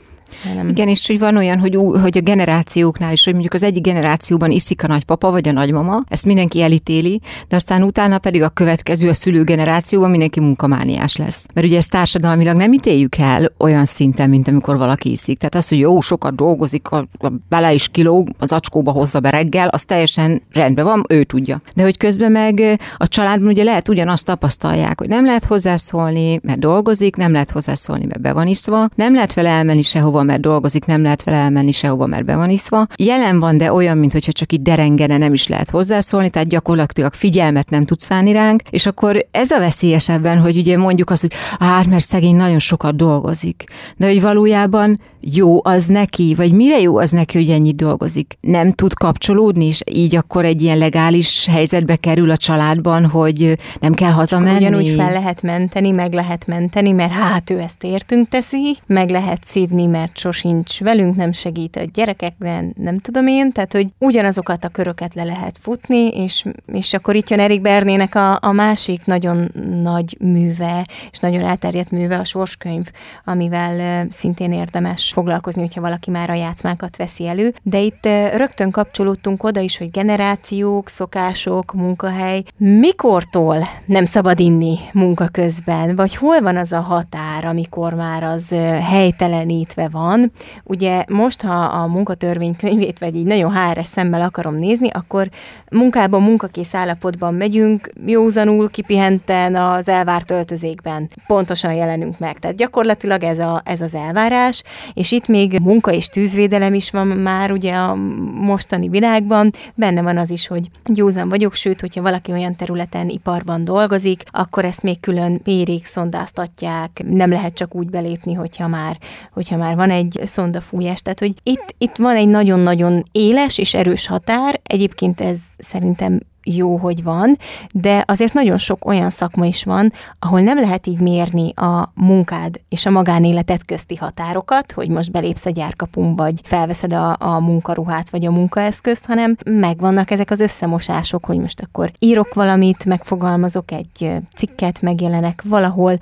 nem. 0.55 0.67
Igen, 0.67 0.87
és 0.87 1.07
hogy 1.07 1.19
van 1.19 1.37
olyan, 1.37 1.59
hogy, 1.59 1.75
hogy 2.01 2.17
a 2.17 2.21
generációknál 2.21 3.11
is, 3.11 3.23
hogy 3.23 3.33
mondjuk 3.33 3.53
az 3.53 3.63
egyik 3.63 3.83
generációban 3.83 4.51
iszik 4.51 4.83
a 4.83 4.87
nagypapa 4.87 5.31
vagy 5.31 5.47
a 5.47 5.51
nagymama, 5.51 6.03
ezt 6.07 6.25
mindenki 6.25 6.61
elítéli, 6.61 7.21
de 7.47 7.55
aztán 7.55 7.83
utána 7.83 8.17
pedig 8.17 8.41
a 8.41 8.49
következő, 8.49 9.09
a 9.09 9.13
szülő 9.13 9.43
generációban 9.43 10.09
mindenki 10.09 10.39
munkamániás 10.39 11.15
lesz. 11.15 11.45
Mert 11.53 11.67
ugye 11.67 11.77
ezt 11.77 11.91
társadalmilag 11.91 12.55
nem 12.55 12.73
ítéljük 12.73 13.17
el 13.17 13.51
olyan 13.57 13.85
szinten, 13.85 14.29
mint 14.29 14.47
amikor 14.47 14.77
valaki 14.77 15.11
iszik. 15.11 15.37
Tehát 15.37 15.55
az, 15.55 15.67
hogy 15.69 15.79
jó, 15.79 15.99
sokat 15.99 16.35
dolgozik, 16.35 16.89
a, 16.89 17.07
a 17.19 17.31
bele 17.49 17.73
is 17.73 17.87
kilóg, 17.87 18.29
az 18.37 18.51
acskóba 18.51 18.91
hozza 18.91 19.19
be 19.19 19.29
reggel, 19.29 19.67
az 19.67 19.83
teljesen 19.83 20.41
rendben 20.53 20.85
van, 20.85 21.03
ő 21.09 21.23
tudja. 21.23 21.61
De 21.75 21.83
hogy 21.83 21.97
közben 21.97 22.31
meg 22.31 22.79
a 22.97 23.07
családban 23.07 23.47
ugye 23.47 23.63
lehet 23.63 23.89
ugyanazt 23.89 24.25
tapasztalják, 24.25 24.99
hogy 24.99 25.07
nem 25.07 25.25
lehet 25.25 25.45
hozzászólni, 25.45 26.39
mert 26.43 26.59
dolgozik, 26.59 27.15
nem 27.15 27.31
lehet 27.31 27.51
hozzászólni, 27.51 28.05
mert 28.05 28.21
be 28.21 28.33
van 28.33 28.47
iszva, 28.47 28.89
nem 28.95 29.13
lehet 29.13 29.33
vele 29.33 29.49
elmenni 29.49 29.81
sehova, 29.81 30.18
sehova, 30.19 30.23
mert 30.23 30.41
dolgozik, 30.41 30.85
nem 30.85 31.01
lehet 31.01 31.23
vele 31.23 31.37
elmenni 31.37 31.71
sehova, 31.71 32.05
mert 32.05 32.25
be 32.25 32.35
van 32.35 32.49
iszva. 32.49 32.87
Jelen 32.95 33.39
van, 33.39 33.57
de 33.57 33.73
olyan, 33.73 33.97
mintha 33.97 34.31
csak 34.31 34.51
itt 34.51 34.61
derengene, 34.61 35.17
nem 35.17 35.33
is 35.33 35.47
lehet 35.47 35.69
hozzászólni, 35.69 36.29
tehát 36.29 36.47
gyakorlatilag 36.47 37.13
figyelmet 37.13 37.69
nem 37.69 37.85
tud 37.85 37.99
szállni 37.99 38.31
ránk, 38.31 38.61
és 38.69 38.85
akkor 38.85 39.25
ez 39.31 39.51
a 39.51 39.59
veszélyesebben, 39.59 40.39
hogy 40.39 40.57
ugye 40.57 40.77
mondjuk 40.77 41.09
azt, 41.09 41.21
hogy 41.21 41.33
hát, 41.59 41.85
mert 41.85 42.03
szegény 42.03 42.35
nagyon 42.35 42.59
sokat 42.59 42.95
dolgozik. 42.95 43.63
De 43.97 44.07
hogy 44.07 44.21
valójában 44.21 44.99
jó 45.21 45.59
az 45.65 45.85
neki, 45.85 46.33
vagy 46.37 46.51
mire 46.51 46.79
jó 46.79 46.97
az 46.97 47.11
neki, 47.11 47.37
hogy 47.37 47.49
ennyit 47.49 47.75
dolgozik? 47.75 48.37
Nem 48.41 48.71
tud 48.71 48.93
kapcsolódni, 48.93 49.65
és 49.65 49.81
így 49.91 50.15
akkor 50.15 50.45
egy 50.45 50.61
ilyen 50.61 50.77
legális 50.77 51.47
helyzetbe 51.51 51.95
kerül 51.95 52.29
a 52.29 52.37
családban, 52.37 53.05
hogy 53.05 53.57
nem 53.79 53.93
kell 53.93 54.11
hazamenni. 54.11 54.57
Ugyanúgy 54.57 54.93
fel 54.95 55.11
lehet 55.11 55.41
menteni, 55.41 55.91
meg 55.91 56.13
lehet 56.13 56.47
menteni, 56.47 56.91
mert 56.91 57.11
hát 57.11 57.49
ő 57.49 57.59
ezt 57.59 57.83
értünk 57.83 58.27
teszi, 58.27 58.77
meg 58.85 59.09
lehet 59.09 59.39
szídni, 59.45 59.85
mert 59.85 60.08
mert 60.09 60.17
sosincs 60.17 60.79
velünk, 60.79 61.15
nem 61.15 61.31
segít 61.31 61.75
a 61.75 61.83
gyerekekben, 61.93 62.73
nem 62.77 62.99
tudom 62.99 63.27
én, 63.27 63.51
tehát 63.51 63.73
hogy 63.73 63.87
ugyanazokat 63.97 64.63
a 64.63 64.69
köröket 64.69 65.13
le 65.13 65.23
lehet 65.23 65.57
futni, 65.61 66.07
és, 66.07 66.45
és 66.65 66.93
akkor 66.93 67.15
itt 67.15 67.29
jön 67.29 67.39
Erik 67.39 67.61
Bernének 67.61 68.15
a, 68.15 68.37
a 68.41 68.51
másik 68.51 69.05
nagyon 69.05 69.51
nagy 69.81 70.17
műve, 70.19 70.87
és 71.11 71.19
nagyon 71.19 71.45
elterjedt 71.45 71.91
műve, 71.91 72.17
a 72.17 72.23
sorskönyv, 72.23 72.85
amivel 73.25 74.07
szintén 74.09 74.51
érdemes 74.51 75.11
foglalkozni, 75.13 75.61
hogyha 75.61 75.81
valaki 75.81 76.11
már 76.11 76.29
a 76.29 76.33
játszmákat 76.33 76.97
veszi 76.97 77.27
elő. 77.27 77.53
De 77.63 77.79
itt 77.79 78.05
rögtön 78.35 78.71
kapcsolódtunk 78.71 79.43
oda 79.43 79.59
is, 79.59 79.77
hogy 79.77 79.91
generációk, 79.91 80.89
szokások, 80.89 81.73
munkahely, 81.73 82.43
mikortól 82.57 83.67
nem 83.85 84.05
szabad 84.05 84.39
inni 84.39 84.77
munka 84.93 85.27
közben, 85.27 85.95
vagy 85.95 86.15
hol 86.15 86.41
van 86.41 86.57
az 86.57 86.71
a 86.71 86.81
határ, 86.81 87.45
amikor 87.45 87.93
már 87.93 88.23
az 88.23 88.55
helytelenítve 88.81 89.87
van, 89.87 89.98
van. 89.99 90.31
Ugye 90.63 91.03
most, 91.07 91.41
ha 91.41 91.63
a 91.63 91.87
munkatörvénykönyvét, 91.87 92.99
vagy 92.99 93.15
így 93.15 93.25
nagyon 93.25 93.55
HRS 93.55 93.87
szemmel 93.87 94.21
akarom 94.21 94.55
nézni, 94.55 94.89
akkor 94.89 95.29
munkában, 95.71 96.21
munkakész 96.23 96.73
állapotban 96.73 97.33
megyünk, 97.33 97.91
józanul, 98.05 98.69
kipihenten 98.69 99.55
az 99.55 99.89
elvárt 99.89 100.31
öltözékben. 100.31 101.09
Pontosan 101.27 101.73
jelenünk 101.73 102.19
meg. 102.19 102.39
Tehát 102.39 102.57
gyakorlatilag 102.57 103.23
ez, 103.23 103.39
a, 103.39 103.61
ez 103.65 103.81
az 103.81 103.95
elvárás, 103.95 104.63
és 104.93 105.11
itt 105.11 105.27
még 105.27 105.59
munka 105.61 105.91
és 105.91 106.07
tűzvédelem 106.07 106.73
is 106.73 106.91
van 106.91 107.07
már 107.07 107.51
ugye 107.51 107.73
a 107.73 107.95
mostani 108.33 108.89
világban. 108.89 109.51
Benne 109.75 110.01
van 110.01 110.17
az 110.17 110.31
is, 110.31 110.47
hogy 110.47 110.69
józan 110.93 111.29
vagyok, 111.29 111.53
sőt, 111.53 111.81
hogyha 111.81 112.01
valaki 112.01 112.31
olyan 112.31 112.55
területen, 112.55 113.09
iparban 113.09 113.63
dolgozik, 113.63 114.23
akkor 114.31 114.65
ezt 114.65 114.83
még 114.83 114.99
külön 114.99 115.41
mérik, 115.43 115.85
szondáztatják, 115.85 117.03
nem 117.07 117.29
lehet 117.29 117.53
csak 117.53 117.75
úgy 117.75 117.89
belépni, 117.89 118.33
hogyha 118.33 118.67
már, 118.67 118.97
hogyha 119.33 119.57
már 119.57 119.75
van 119.75 119.88
egy 119.89 120.21
szondafújás. 120.25 121.01
Tehát, 121.01 121.19
hogy 121.19 121.33
itt, 121.43 121.75
itt 121.77 121.95
van 121.95 122.15
egy 122.15 122.27
nagyon-nagyon 122.27 123.03
éles 123.11 123.57
és 123.57 123.73
erős 123.73 124.07
határ. 124.07 124.59
Egyébként 124.63 125.21
ez 125.21 125.41
szerintem 125.57 126.19
jó, 126.55 126.77
hogy 126.77 127.03
van, 127.03 127.37
de 127.71 128.03
azért 128.07 128.33
nagyon 128.33 128.57
sok 128.57 128.85
olyan 128.85 129.09
szakma 129.09 129.45
is 129.45 129.63
van, 129.63 129.93
ahol 130.19 130.41
nem 130.41 130.59
lehet 130.59 130.87
így 130.87 130.99
mérni 130.99 131.53
a 131.55 131.91
munkád 131.93 132.59
és 132.69 132.85
a 132.85 132.89
magánéletet 132.89 133.65
közti 133.65 133.95
határokat, 133.95 134.71
hogy 134.71 134.89
most 134.89 135.11
belépsz 135.11 135.45
a 135.45 135.49
gyárkapun, 135.49 136.15
vagy 136.15 136.39
felveszed 136.43 136.93
a, 136.93 137.15
a 137.19 137.39
munkaruhát, 137.39 138.09
vagy 138.09 138.25
a 138.25 138.31
munkaeszközt, 138.31 139.05
hanem 139.05 139.37
megvannak 139.45 140.11
ezek 140.11 140.31
az 140.31 140.39
összemosások, 140.39 141.25
hogy 141.25 141.37
most 141.37 141.61
akkor 141.61 141.91
írok 141.99 142.33
valamit, 142.33 142.85
megfogalmazok 142.85 143.71
egy 143.71 144.11
cikket, 144.35 144.81
megjelenek 144.81 145.43
valahol, 145.45 145.97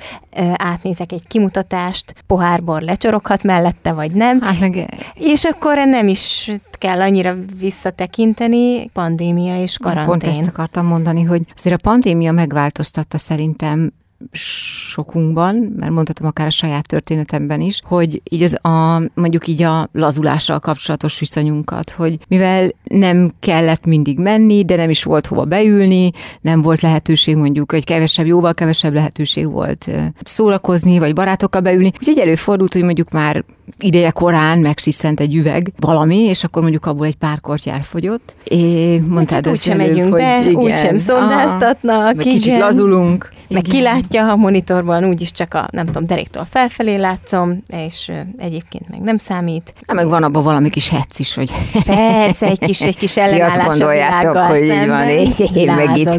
átnézek 0.53 1.11
egy 1.11 1.27
kimutatást, 1.27 2.15
pohárbor 2.27 2.81
lecsoroghat 2.81 3.43
mellette, 3.43 3.93
vagy 3.93 4.11
nem. 4.11 4.41
Hát 4.41 4.59
meg... 4.59 4.89
És 5.13 5.43
akkor 5.43 5.77
nem 5.77 6.07
is 6.07 6.51
kell 6.77 7.01
annyira 7.01 7.35
visszatekinteni, 7.59 8.89
pandémia 8.89 9.61
és 9.61 9.77
karantén. 9.77 10.05
Pont 10.05 10.23
ezt 10.23 10.47
akartam 10.47 10.85
mondani, 10.85 11.23
hogy 11.23 11.41
azért 11.55 11.75
a 11.75 11.89
pandémia 11.89 12.31
megváltoztatta 12.31 13.17
szerintem 13.17 13.91
sokunkban, 14.31 15.55
mert 15.55 15.91
mondhatom 15.91 16.27
akár 16.27 16.47
a 16.47 16.49
saját 16.49 16.87
történetemben 16.87 17.61
is, 17.61 17.81
hogy 17.83 18.21
így 18.29 18.43
az 18.43 18.65
a, 18.65 19.01
mondjuk 19.13 19.47
így 19.47 19.61
a 19.61 19.89
lazulással 19.91 20.59
kapcsolatos 20.59 21.19
viszonyunkat, 21.19 21.89
hogy 21.89 22.17
mivel 22.27 22.73
nem 22.83 23.33
kellett 23.39 23.85
mindig 23.85 24.19
menni, 24.19 24.65
de 24.65 24.75
nem 24.75 24.89
is 24.89 25.03
volt 25.03 25.27
hova 25.27 25.45
beülni, 25.45 26.11
nem 26.41 26.61
volt 26.61 26.81
lehetőség 26.81 27.35
mondjuk, 27.35 27.71
hogy 27.71 27.83
kevesebb, 27.83 28.25
jóval 28.25 28.53
kevesebb 28.53 28.93
lehetőség 28.93 29.51
volt 29.51 29.89
szórakozni, 30.23 30.99
vagy 30.99 31.13
barátokkal 31.13 31.61
beülni, 31.61 31.91
úgyhogy 31.99 32.17
előfordult, 32.17 32.73
hogy 32.73 32.83
mondjuk 32.83 33.09
már 33.09 33.43
ideje 33.79 34.11
korán 34.11 34.59
megsziszent 34.59 35.19
egy 35.19 35.35
üveg 35.35 35.71
valami, 35.79 36.17
és 36.17 36.43
akkor 36.43 36.61
mondjuk 36.61 36.85
abból 36.85 37.05
egy 37.05 37.15
pár 37.15 37.39
korty 37.41 37.69
elfogyott. 37.69 38.35
É, 38.43 38.97
mondtád 38.99 39.45
hát, 39.45 39.53
úgysem 39.53 39.77
megyünk 39.77 40.11
hogy 40.11 40.21
be, 40.21 40.39
igen, 40.41 40.55
úgysem 40.55 40.97
szondáztatnak, 40.97 42.15
meg 42.15 42.25
kicsit 42.25 42.57
lazulunk. 42.57 43.29
Meg 43.47 43.61
kilátja 43.61 44.31
a 44.31 44.35
monitorban, 44.35 45.05
úgyis 45.05 45.31
csak 45.31 45.53
a, 45.53 45.67
nem 45.71 45.85
tudom, 45.85 46.05
deréktől 46.05 46.45
felfelé 46.49 46.95
látszom, 46.95 47.61
és 47.67 48.11
egyébként 48.37 48.89
meg 48.89 48.99
nem 49.01 49.17
számít. 49.17 49.73
Hát 49.87 49.95
meg 49.95 50.07
van 50.07 50.23
abban 50.23 50.43
valami 50.43 50.69
kis 50.69 50.89
hetsz 50.89 51.19
is, 51.19 51.35
hogy... 51.35 51.53
Persze, 51.85 52.45
egy 52.47 52.59
kis, 52.59 52.81
egy 52.81 52.97
kis 52.97 53.17
ellenállás 53.17 53.53
Ti 53.53 53.59
azt 53.59 53.79
gondoljátok, 53.79 54.37
hogy 54.37 54.61
így 54.61 54.87
van, 54.87 55.07
én 55.07 55.73
meg 55.73 55.97
itt, 55.97 56.17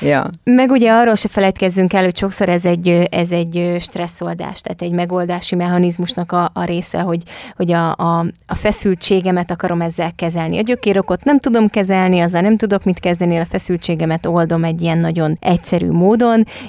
ja. 0.00 0.30
Meg 0.44 0.70
ugye 0.70 0.92
arról 0.92 1.14
se 1.14 1.28
felejtkezzünk 1.28 1.92
el, 1.92 2.02
hogy 2.02 2.16
sokszor 2.16 2.48
ez 2.48 2.64
egy, 2.64 2.88
ez 3.10 3.32
egy 3.32 3.76
stresszoldás, 3.80 4.60
tehát 4.60 4.82
egy 4.82 4.92
megoldási 4.92 5.54
mechanizmusnak 5.54 6.32
a, 6.32 6.50
a 6.54 6.64
része, 6.64 6.98
hogy, 6.98 7.22
hogy 7.56 7.72
a, 7.72 7.94
a, 7.96 8.26
a 8.46 8.54
feszültségemet 8.54 9.50
akarom 9.50 9.80
ezzel 9.80 10.12
kezelni. 10.16 10.58
A 10.58 10.62
gyökérokot 10.62 11.24
nem 11.24 11.38
tudom 11.38 11.68
kezelni, 11.68 12.20
azzal 12.20 12.40
nem 12.40 12.56
tudok 12.56 12.84
mit 12.84 13.00
kezdeni, 13.00 13.36
a 13.36 13.44
feszültségemet 13.44 14.26
oldom 14.26 14.64
egy 14.64 14.80
ilyen 14.80 14.98
nagyon 14.98 15.36
egyszerű 15.40 15.90
módon, 15.90 16.13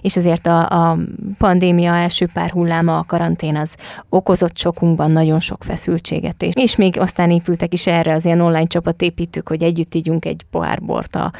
és 0.01 0.17
azért 0.17 0.47
a, 0.47 0.89
a 0.89 0.97
pandémia 1.37 1.95
első 1.95 2.29
pár 2.33 2.49
hulláma, 2.49 2.97
a 2.97 3.03
karantén 3.07 3.55
az 3.55 3.75
okozott 4.09 4.57
sokunkban 4.57 5.11
nagyon 5.11 5.39
sok 5.39 5.63
feszültséget. 5.63 6.41
És, 6.41 6.53
és 6.55 6.75
még 6.75 6.99
aztán 6.99 7.31
épültek 7.31 7.73
is 7.73 7.87
erre 7.87 8.13
az 8.13 8.25
ilyen 8.25 8.41
online 8.41 8.67
csapatépítők, 8.67 9.47
hogy 9.47 9.63
együtt 9.63 9.95
ígyunk 9.95 10.25
egy 10.25 10.45
pohár 10.51 10.81
bort 10.81 11.15
a 11.15 11.31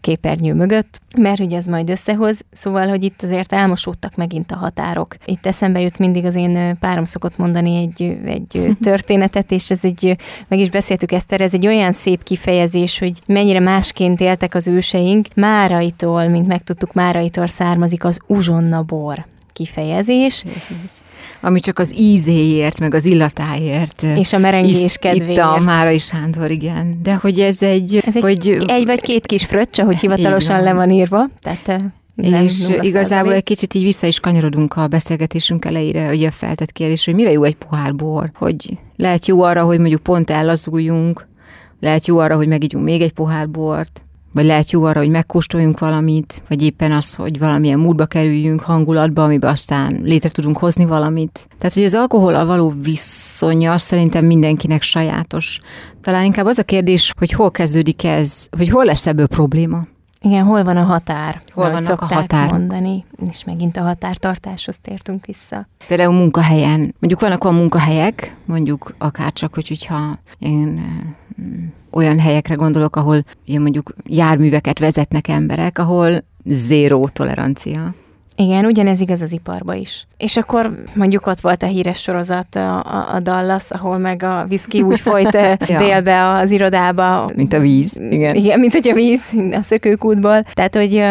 képernyő 0.00 0.54
mögött, 0.54 1.00
mert 1.16 1.38
hogy 1.38 1.54
az 1.54 1.66
majd 1.66 1.90
összehoz. 1.90 2.44
Szóval, 2.50 2.88
hogy 2.88 3.04
itt 3.04 3.22
azért 3.22 3.52
elmosódtak 3.52 4.14
megint 4.14 4.52
a 4.52 4.56
határok. 4.56 5.16
Itt 5.24 5.46
eszembe 5.46 5.80
jut 5.80 5.98
mindig 5.98 6.24
az 6.24 6.34
én 6.34 6.78
párom 6.78 7.04
szokott 7.04 7.36
mondani, 7.36 7.76
egy, 7.76 8.18
egy 8.24 8.70
történetet, 8.80 9.50
és 9.50 9.70
ez 9.70 9.80
egy, 9.82 10.16
meg 10.48 10.58
is 10.58 10.70
beszéltük 10.70 11.12
ezt, 11.12 11.32
ez 11.32 11.54
egy 11.54 11.66
olyan 11.66 11.92
szép 11.92 12.22
kifejezés, 12.22 12.98
hogy 12.98 13.12
mennyire 13.26 13.60
másként 13.60 14.20
éltek 14.20 14.54
az 14.54 14.68
őseink. 14.68 15.26
Máraitól, 15.34 16.28
mint 16.28 16.46
megtudtuk, 16.46 16.92
Máraitól 16.92 17.45
származik 17.48 18.04
az 18.04 18.18
uzsonna 18.26 18.82
bor 18.82 19.26
kifejezés. 19.52 20.44
Ami 21.40 21.60
csak 21.60 21.78
az 21.78 21.98
ízéért, 21.98 22.80
meg 22.80 22.94
az 22.94 23.04
illatáért. 23.04 24.02
És 24.02 24.32
a 24.32 24.38
merengés 24.38 24.96
kedvéért. 24.96 25.30
Itt 25.30 25.38
a 25.38 25.58
Márai 25.58 25.98
Sándor, 25.98 26.50
igen. 26.50 26.98
De 27.02 27.14
hogy 27.14 27.40
ez 27.40 27.62
egy... 27.62 28.02
Ez 28.06 28.16
hogy, 28.16 28.56
egy, 28.66 28.86
vagy 28.86 29.00
két 29.00 29.26
kis 29.26 29.44
fröccse, 29.44 29.82
hogy 29.82 30.00
hivatalosan 30.00 30.62
le 30.62 30.72
van 30.72 30.90
írva. 30.90 31.26
Tehát 31.40 31.92
nem, 32.14 32.44
és 32.44 32.68
igazából 32.80 33.32
egy 33.32 33.42
kicsit 33.42 33.74
így 33.74 33.82
vissza 33.82 34.06
is 34.06 34.20
kanyarodunk 34.20 34.76
a 34.76 34.86
beszélgetésünk 34.86 35.64
elejére, 35.64 36.06
hogy 36.06 36.24
a 36.24 36.30
feltett 36.30 36.72
kérdés, 36.72 37.04
hogy 37.04 37.14
mire 37.14 37.30
jó 37.30 37.42
egy 37.42 37.56
pohár 37.56 37.94
bor, 37.94 38.30
hogy 38.34 38.78
lehet 38.96 39.26
jó 39.26 39.42
arra, 39.42 39.64
hogy 39.64 39.78
mondjuk 39.78 40.02
pont 40.02 40.30
ellazuljunk, 40.30 41.26
lehet 41.80 42.06
jó 42.06 42.18
arra, 42.18 42.36
hogy 42.36 42.48
megígyunk 42.48 42.84
még 42.84 43.00
egy 43.00 43.12
pohár 43.12 43.50
bort, 43.50 44.04
vagy 44.36 44.44
lehet 44.44 44.70
jó 44.70 44.84
arra, 44.84 45.00
hogy 45.00 45.08
megkóstoljunk 45.08 45.78
valamit, 45.78 46.42
vagy 46.48 46.62
éppen 46.62 46.92
az, 46.92 47.14
hogy 47.14 47.38
valamilyen 47.38 47.78
múltba 47.78 48.06
kerüljünk 48.06 48.60
hangulatba, 48.60 49.24
amiben 49.24 49.50
aztán 49.50 50.00
létre 50.02 50.28
tudunk 50.28 50.58
hozni 50.58 50.84
valamit. 50.84 51.48
Tehát, 51.58 51.74
hogy 51.74 51.84
az 51.84 51.94
alkohol 51.94 52.46
való 52.46 52.74
viszonya 52.82 53.78
szerintem 53.78 54.24
mindenkinek 54.24 54.82
sajátos. 54.82 55.60
Talán 56.00 56.24
inkább 56.24 56.46
az 56.46 56.58
a 56.58 56.62
kérdés, 56.62 57.12
hogy 57.18 57.30
hol 57.30 57.50
kezdődik 57.50 58.04
ez, 58.04 58.46
hogy 58.56 58.68
hol 58.68 58.84
lesz 58.84 59.06
ebből 59.06 59.26
probléma. 59.26 59.82
Igen, 60.20 60.44
hol 60.44 60.64
van 60.64 60.76
a 60.76 60.84
határ? 60.84 61.40
Hol 61.52 61.70
vannak 61.70 62.00
a 62.00 62.06
határ? 62.06 62.50
mondani, 62.50 63.04
és 63.30 63.44
megint 63.44 63.76
a 63.76 63.82
határtartáshoz 63.82 64.78
tértünk 64.78 65.26
vissza. 65.26 65.68
Például 65.86 66.12
munkahelyen, 66.12 66.78
mondjuk 66.78 67.20
vannak 67.20 67.44
olyan 67.44 67.56
munkahelyek, 67.56 68.36
mondjuk 68.44 68.94
akár 68.98 69.32
csak, 69.32 69.54
hogy, 69.54 69.68
hogyha 69.68 70.18
én 70.38 70.82
olyan 71.90 72.18
helyekre 72.18 72.54
gondolok, 72.54 72.96
ahol 72.96 73.24
ugye 73.46 73.58
mondjuk 73.58 73.94
járműveket 74.04 74.78
vezetnek 74.78 75.28
emberek, 75.28 75.78
ahol 75.78 76.24
zéró 76.44 77.08
tolerancia 77.08 77.94
igen, 78.38 78.64
ugyanez 78.64 79.00
igaz 79.00 79.22
az 79.22 79.32
iparba 79.32 79.74
is. 79.74 80.06
És 80.16 80.36
akkor 80.36 80.82
mondjuk 80.94 81.26
ott 81.26 81.40
volt 81.40 81.62
a 81.62 81.66
híres 81.66 82.00
sorozat, 82.00 82.54
a, 82.54 83.14
a, 83.14 83.20
Dallas, 83.20 83.70
ahol 83.70 83.98
meg 83.98 84.22
a 84.22 84.44
viszki 84.48 84.82
úgy 84.82 85.00
folyt 85.00 85.34
ja. 85.68 85.78
délbe 85.78 86.28
az 86.28 86.50
irodába. 86.50 87.28
Mint 87.34 87.52
a 87.52 87.60
víz, 87.60 88.00
igen. 88.10 88.34
Igen, 88.34 88.60
mint 88.60 88.72
hogy 88.72 88.88
a 88.88 88.94
víz 88.94 89.20
a 89.52 89.62
szökőkútból. 89.62 90.42
Tehát, 90.42 90.74
hogy 90.74 91.04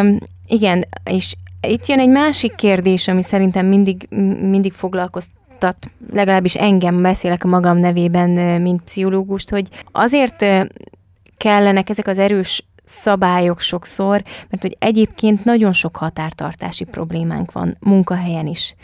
igen, 0.48 0.86
és 1.04 1.36
itt 1.68 1.88
jön 1.88 2.00
egy 2.00 2.10
másik 2.10 2.56
kérdés, 2.56 3.08
ami 3.08 3.24
szerintem 3.24 3.66
mindig, 3.66 4.08
mindig 4.42 4.74
foglalkoztat 4.74 5.90
legalábbis 6.16 6.56
engem 6.56 7.02
beszélek 7.02 7.44
a 7.44 7.48
magam 7.48 7.78
nevében, 7.78 8.62
mint 8.62 8.82
pszichológust, 8.82 9.50
hogy 9.50 9.68
azért 9.92 10.46
kellenek 11.38 11.90
ezek 11.90 12.08
az 12.08 12.20
erős 12.20 12.66
szabályok 12.86 13.60
sokszor, 13.60 14.24
mert 14.50 14.62
hogy 14.62 14.76
egyébként 14.80 15.44
nagyon 15.46 15.74
sok 15.74 15.98
határtartási 15.98 16.84
problémánk 16.84 17.52
van 17.52 17.78
munkahelyen 17.80 18.48
is. 18.48 18.76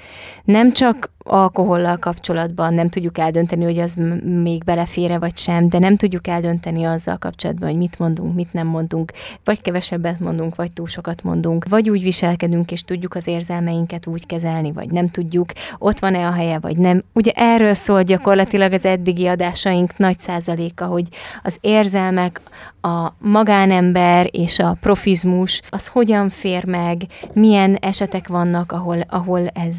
Nem 0.43 0.71
csak 0.71 1.11
alkohollal 1.23 1.97
kapcsolatban 1.97 2.73
nem 2.73 2.89
tudjuk 2.89 3.17
eldönteni, 3.17 3.63
hogy 3.63 3.79
az 3.79 3.95
még 4.23 4.63
belefére 4.63 5.19
vagy 5.19 5.37
sem, 5.37 5.69
de 5.69 5.79
nem 5.79 5.95
tudjuk 5.95 6.27
eldönteni 6.27 6.83
azzal 6.83 7.17
kapcsolatban, 7.17 7.69
hogy 7.69 7.77
mit 7.77 7.99
mondunk, 7.99 8.35
mit 8.35 8.53
nem 8.53 8.67
mondunk, 8.67 9.11
vagy 9.43 9.61
kevesebbet 9.61 10.19
mondunk, 10.19 10.55
vagy 10.55 10.71
túl 10.71 10.87
sokat 10.87 11.23
mondunk, 11.23 11.65
vagy 11.69 11.89
úgy 11.89 12.03
viselkedünk, 12.03 12.71
és 12.71 12.83
tudjuk 12.83 13.15
az 13.15 13.27
érzelmeinket 13.27 14.07
úgy 14.07 14.25
kezelni, 14.25 14.71
vagy 14.71 14.89
nem 14.89 15.09
tudjuk, 15.09 15.51
ott 15.77 15.99
van-e 15.99 16.27
a 16.27 16.31
helye, 16.31 16.59
vagy 16.59 16.77
nem. 16.77 17.03
Ugye 17.13 17.31
erről 17.35 17.73
szól 17.73 18.03
gyakorlatilag 18.03 18.73
az 18.73 18.85
eddigi 18.85 19.27
adásaink 19.27 19.97
nagy 19.97 20.19
százaléka, 20.19 20.85
hogy 20.85 21.07
az 21.43 21.57
érzelmek, 21.61 22.41
a 22.81 23.13
magánember 23.17 24.27
és 24.31 24.59
a 24.59 24.77
profizmus, 24.81 25.61
az 25.69 25.87
hogyan 25.87 26.29
fér 26.29 26.65
meg, 26.65 27.01
milyen 27.33 27.75
esetek 27.75 28.27
vannak, 28.27 28.71
ahol, 28.71 28.97
ahol 29.07 29.47
ez 29.47 29.77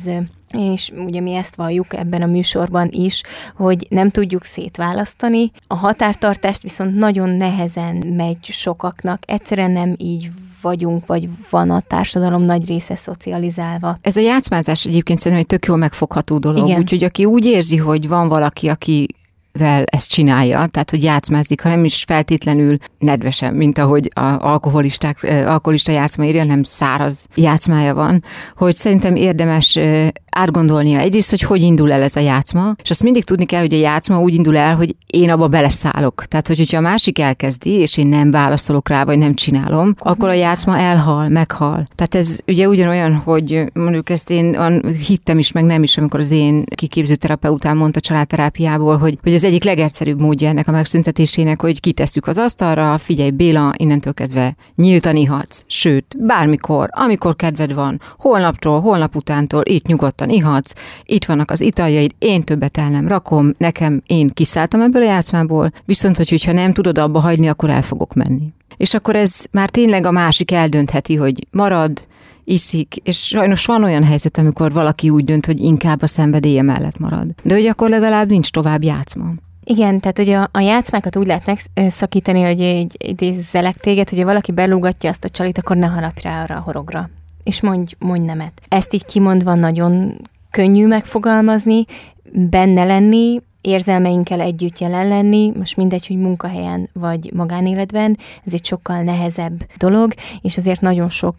és 0.53 0.93
ugye 1.07 1.21
mi 1.21 1.35
ezt 1.35 1.55
valljuk 1.55 1.95
ebben 1.95 2.23
a 2.23 2.27
műsorban 2.27 2.89
is, 2.91 3.23
hogy 3.57 3.87
nem 3.89 4.11
tudjuk 4.11 4.45
szétválasztani. 4.45 5.53
A 5.67 5.77
határtartást 5.77 6.63
viszont 6.63 6.95
nagyon 6.95 7.29
nehezen 7.29 8.07
megy 8.17 8.45
sokaknak, 8.45 9.23
egyszerűen 9.27 9.71
nem 9.71 9.95
így 9.99 10.31
vagyunk, 10.63 11.07
vagy 11.07 11.29
van 11.51 11.71
a 11.71 11.81
társadalom 11.81 12.43
nagy 12.43 12.67
része 12.67 12.97
szocializálva. 12.97 13.99
Ez 14.01 14.17
a 14.17 14.21
játszmázás 14.21 14.85
egyébként 14.85 15.19
szerintem 15.19 15.41
egy 15.41 15.59
tök 15.59 15.67
jól 15.67 15.77
megfogható 15.77 16.39
dolog, 16.39 16.79
úgyhogy 16.79 17.05
aki 17.05 17.25
úgy 17.25 17.45
érzi, 17.45 17.77
hogy 17.77 18.09
van 18.09 18.29
valaki, 18.29 18.69
aki 18.69 19.07
vel 19.53 19.85
ezt 19.85 20.11
csinálja, 20.11 20.67
tehát 20.67 20.91
hogy 20.91 21.03
játszmázik, 21.03 21.63
ha 21.63 21.69
nem 21.69 21.85
is 21.85 22.05
feltétlenül 22.07 22.77
nedvesen, 22.99 23.55
mint 23.55 23.79
ahogy 23.79 24.11
a 24.15 24.21
alkoholisták, 24.21 25.23
alkoholista 25.47 25.93
játszma 25.93 26.25
írja, 26.25 26.45
nem 26.45 26.63
száraz 26.63 27.27
játszmája 27.35 27.95
van, 27.95 28.25
hogy 28.57 28.75
szerintem 28.75 29.15
érdemes 29.17 29.79
átgondolnia 30.33 30.99
egyrészt, 30.99 31.31
hogy 31.31 31.41
hogy 31.41 31.63
indul 31.63 31.93
el 31.93 32.03
ez 32.03 32.17
a 32.17 32.21
játszma, 32.21 32.75
és 32.83 32.91
azt 32.91 33.03
mindig 33.03 33.25
tudni 33.25 33.45
kell, 33.45 33.61
hogy 33.61 33.75
a 33.75 33.79
játszma 33.79 34.21
úgy 34.21 34.35
indul 34.35 34.57
el, 34.57 34.77
hogy 34.77 34.97
én 35.07 35.31
abba 35.31 35.49
beleszállok. 35.49 36.25
Tehát, 36.25 36.47
hogy, 36.47 36.59
hogyha 36.59 36.77
a 36.77 36.81
másik 36.81 37.19
elkezdi, 37.19 37.71
és 37.71 37.97
én 37.97 38.07
nem 38.07 38.31
válaszolok 38.31 38.89
rá, 38.89 39.05
vagy 39.05 39.19
nem 39.19 39.35
csinálom, 39.35 39.95
akkor 39.99 40.29
a 40.29 40.33
játszma 40.33 40.79
elhal, 40.79 41.29
meghal. 41.29 41.87
Tehát 41.95 42.15
ez 42.15 42.39
ugye 42.47 42.69
ugyanolyan, 42.69 43.15
hogy 43.15 43.65
mondjuk 43.73 44.11
ezt 44.11 44.31
én 44.31 44.81
hittem 45.07 45.39
is, 45.39 45.53
meg 45.53 45.65
nem 45.65 45.83
is, 45.83 45.99
amikor 45.99 46.21
az 46.21 46.31
én 46.31 46.65
kiképző 46.75 47.15
terapeutám 47.15 47.77
mondta 47.77 48.01
családterápiából, 48.01 48.97
hogy, 48.97 49.19
hogy 49.23 49.35
az 49.35 49.45
egyik 49.45 49.65
legegyszerűbb 49.65 50.21
módja 50.21 50.49
ennek 50.49 50.69
a 50.69 50.73
megszüntetésének, 50.73 51.61
hogy 51.61 51.81
kitesszük 51.81 52.27
az 52.27 52.39
asztalra, 52.39 52.99
figyelj 52.99 53.31
Béla, 53.31 53.73
innentől 53.77 54.15
kezdve 54.15 54.55
nyíltan 54.77 55.17
ihatsz, 55.17 55.63
sőt, 55.67 56.17
bármikor, 56.19 56.89
amikor 56.93 57.37
kedved 57.37 57.75
van, 57.75 58.01
holnaptól, 58.19 58.81
holnap 58.81 59.17
utántól, 59.17 59.63
itt 59.65 59.87
nyugodtan 59.87 60.22
ihatsz, 60.31 60.73
itt 61.05 61.25
vannak 61.25 61.51
az 61.51 61.61
italjaid, 61.61 62.13
én 62.19 62.43
többet 62.43 62.79
el 62.79 62.91
nem 62.91 63.09
rakom, 63.09 63.55
nekem 63.59 64.03
én 64.07 64.29
kiszálltam 64.29 64.81
ebből 64.81 65.03
a 65.03 65.07
játszmából, 65.07 65.73
viszont 65.85 66.17
hogy, 66.17 66.29
hogyha 66.29 66.53
nem 66.53 66.73
tudod 66.73 66.99
abba 66.99 67.21
hagyni, 67.21 67.49
akkor 67.49 67.71
el 67.71 67.83
fogok 67.83 68.15
menni. 68.15 68.53
És 68.77 68.95
akkor 68.95 69.17
ez 69.17 69.45
már 69.51 69.71
tényleg 69.71 70.07
a 70.07 70.11
másik 70.11 70.51
eldöntheti, 70.51 71.15
hogy 71.15 71.47
marad, 71.51 72.07
iszik, 72.45 72.97
és 73.03 73.27
sajnos 73.27 73.67
van 73.67 73.85
olyan 73.85 74.05
helyzet, 74.05 74.39
amikor 74.39 74.73
valaki 74.73 75.11
úgy 75.11 75.25
dönt, 75.25 75.47
hogy 75.47 75.61
inkább 75.61 76.03
a 76.03 76.07
szenvedélye 76.07 76.63
mellett 76.63 76.99
marad. 76.99 77.27
De 77.43 77.55
hogy 77.55 77.67
akkor 77.67 77.89
legalább 77.89 78.29
nincs 78.29 78.51
tovább 78.51 78.83
játszma. 78.83 79.33
Igen, 79.65 80.01
tehát 80.01 80.17
hogy 80.17 80.31
a, 80.31 80.49
a 80.53 80.61
játszmákat 80.61 81.17
úgy 81.17 81.27
lehet 81.27 81.67
megszakítani, 81.75 82.43
hogy 82.43 82.61
egy 82.61 82.97
idézzelek 82.99 83.77
téged, 83.77 84.09
hogy 84.09 84.25
valaki 84.25 84.53
belúgatja 84.53 85.11
azt 85.11 85.25
a 85.25 85.29
csalit, 85.29 85.59
akkor 85.59 85.77
ne 85.77 85.87
harap 85.87 86.21
rá 86.23 86.43
arra 86.43 86.57
a 86.57 86.61
horogra. 86.61 87.11
És 87.43 87.61
mondj, 87.61 87.95
mondj 87.99 88.25
nemet. 88.27 88.63
Ezt 88.69 88.95
így 88.95 89.05
kimondva 89.05 89.55
nagyon 89.55 90.21
könnyű 90.51 90.87
megfogalmazni, 90.87 91.85
benne 92.33 92.85
lenni, 92.85 93.41
érzelmeinkkel 93.61 94.41
együtt 94.41 94.79
jelen 94.79 95.09
lenni, 95.09 95.53
most 95.57 95.77
mindegy, 95.77 96.07
hogy 96.07 96.17
munkahelyen 96.17 96.89
vagy 96.93 97.31
magánéletben, 97.35 98.19
ez 98.45 98.53
egy 98.53 98.65
sokkal 98.65 99.03
nehezebb 99.03 99.67
dolog, 99.77 100.15
és 100.43 100.57
azért 100.57 100.81
nagyon 100.81 101.09
sok 101.09 101.37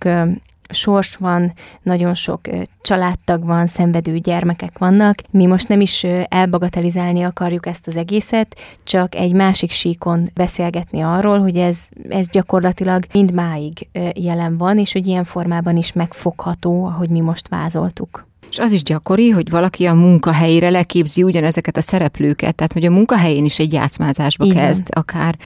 sors 0.73 1.15
van, 1.15 1.53
nagyon 1.81 2.13
sok 2.13 2.41
családtag 2.81 3.45
van, 3.45 3.67
szenvedő 3.67 4.17
gyermekek 4.17 4.77
vannak. 4.77 5.15
Mi 5.29 5.45
most 5.45 5.67
nem 5.67 5.81
is 5.81 6.03
elbagatelizálni 6.27 7.23
akarjuk 7.23 7.65
ezt 7.65 7.87
az 7.87 7.95
egészet, 7.95 8.55
csak 8.83 9.15
egy 9.15 9.33
másik 9.33 9.71
síkon 9.71 10.29
beszélgetni 10.33 11.01
arról, 11.01 11.39
hogy 11.39 11.57
ez, 11.57 11.87
ez 12.09 12.29
gyakorlatilag 12.29 13.05
mind 13.13 13.33
máig 13.33 13.87
jelen 14.13 14.57
van, 14.57 14.77
és 14.77 14.93
hogy 14.93 15.07
ilyen 15.07 15.23
formában 15.23 15.77
is 15.77 15.91
megfogható, 15.93 16.85
ahogy 16.85 17.09
mi 17.09 17.19
most 17.19 17.47
vázoltuk. 17.47 18.31
És 18.53 18.59
az 18.59 18.71
is 18.71 18.83
gyakori, 18.83 19.29
hogy 19.29 19.49
valaki 19.49 19.85
a 19.85 19.93
munkahelyére 19.93 20.69
leképzi 20.69 21.23
ugyanezeket 21.23 21.77
a 21.77 21.81
szereplőket, 21.81 22.55
tehát 22.55 22.73
hogy 22.73 22.85
a 22.85 22.91
munkahelyén 22.91 23.45
is 23.45 23.59
egy 23.59 23.73
játszmázásba 23.73 24.45
Igen. 24.45 24.57
kezd, 24.57 24.87
akár, 24.89 25.37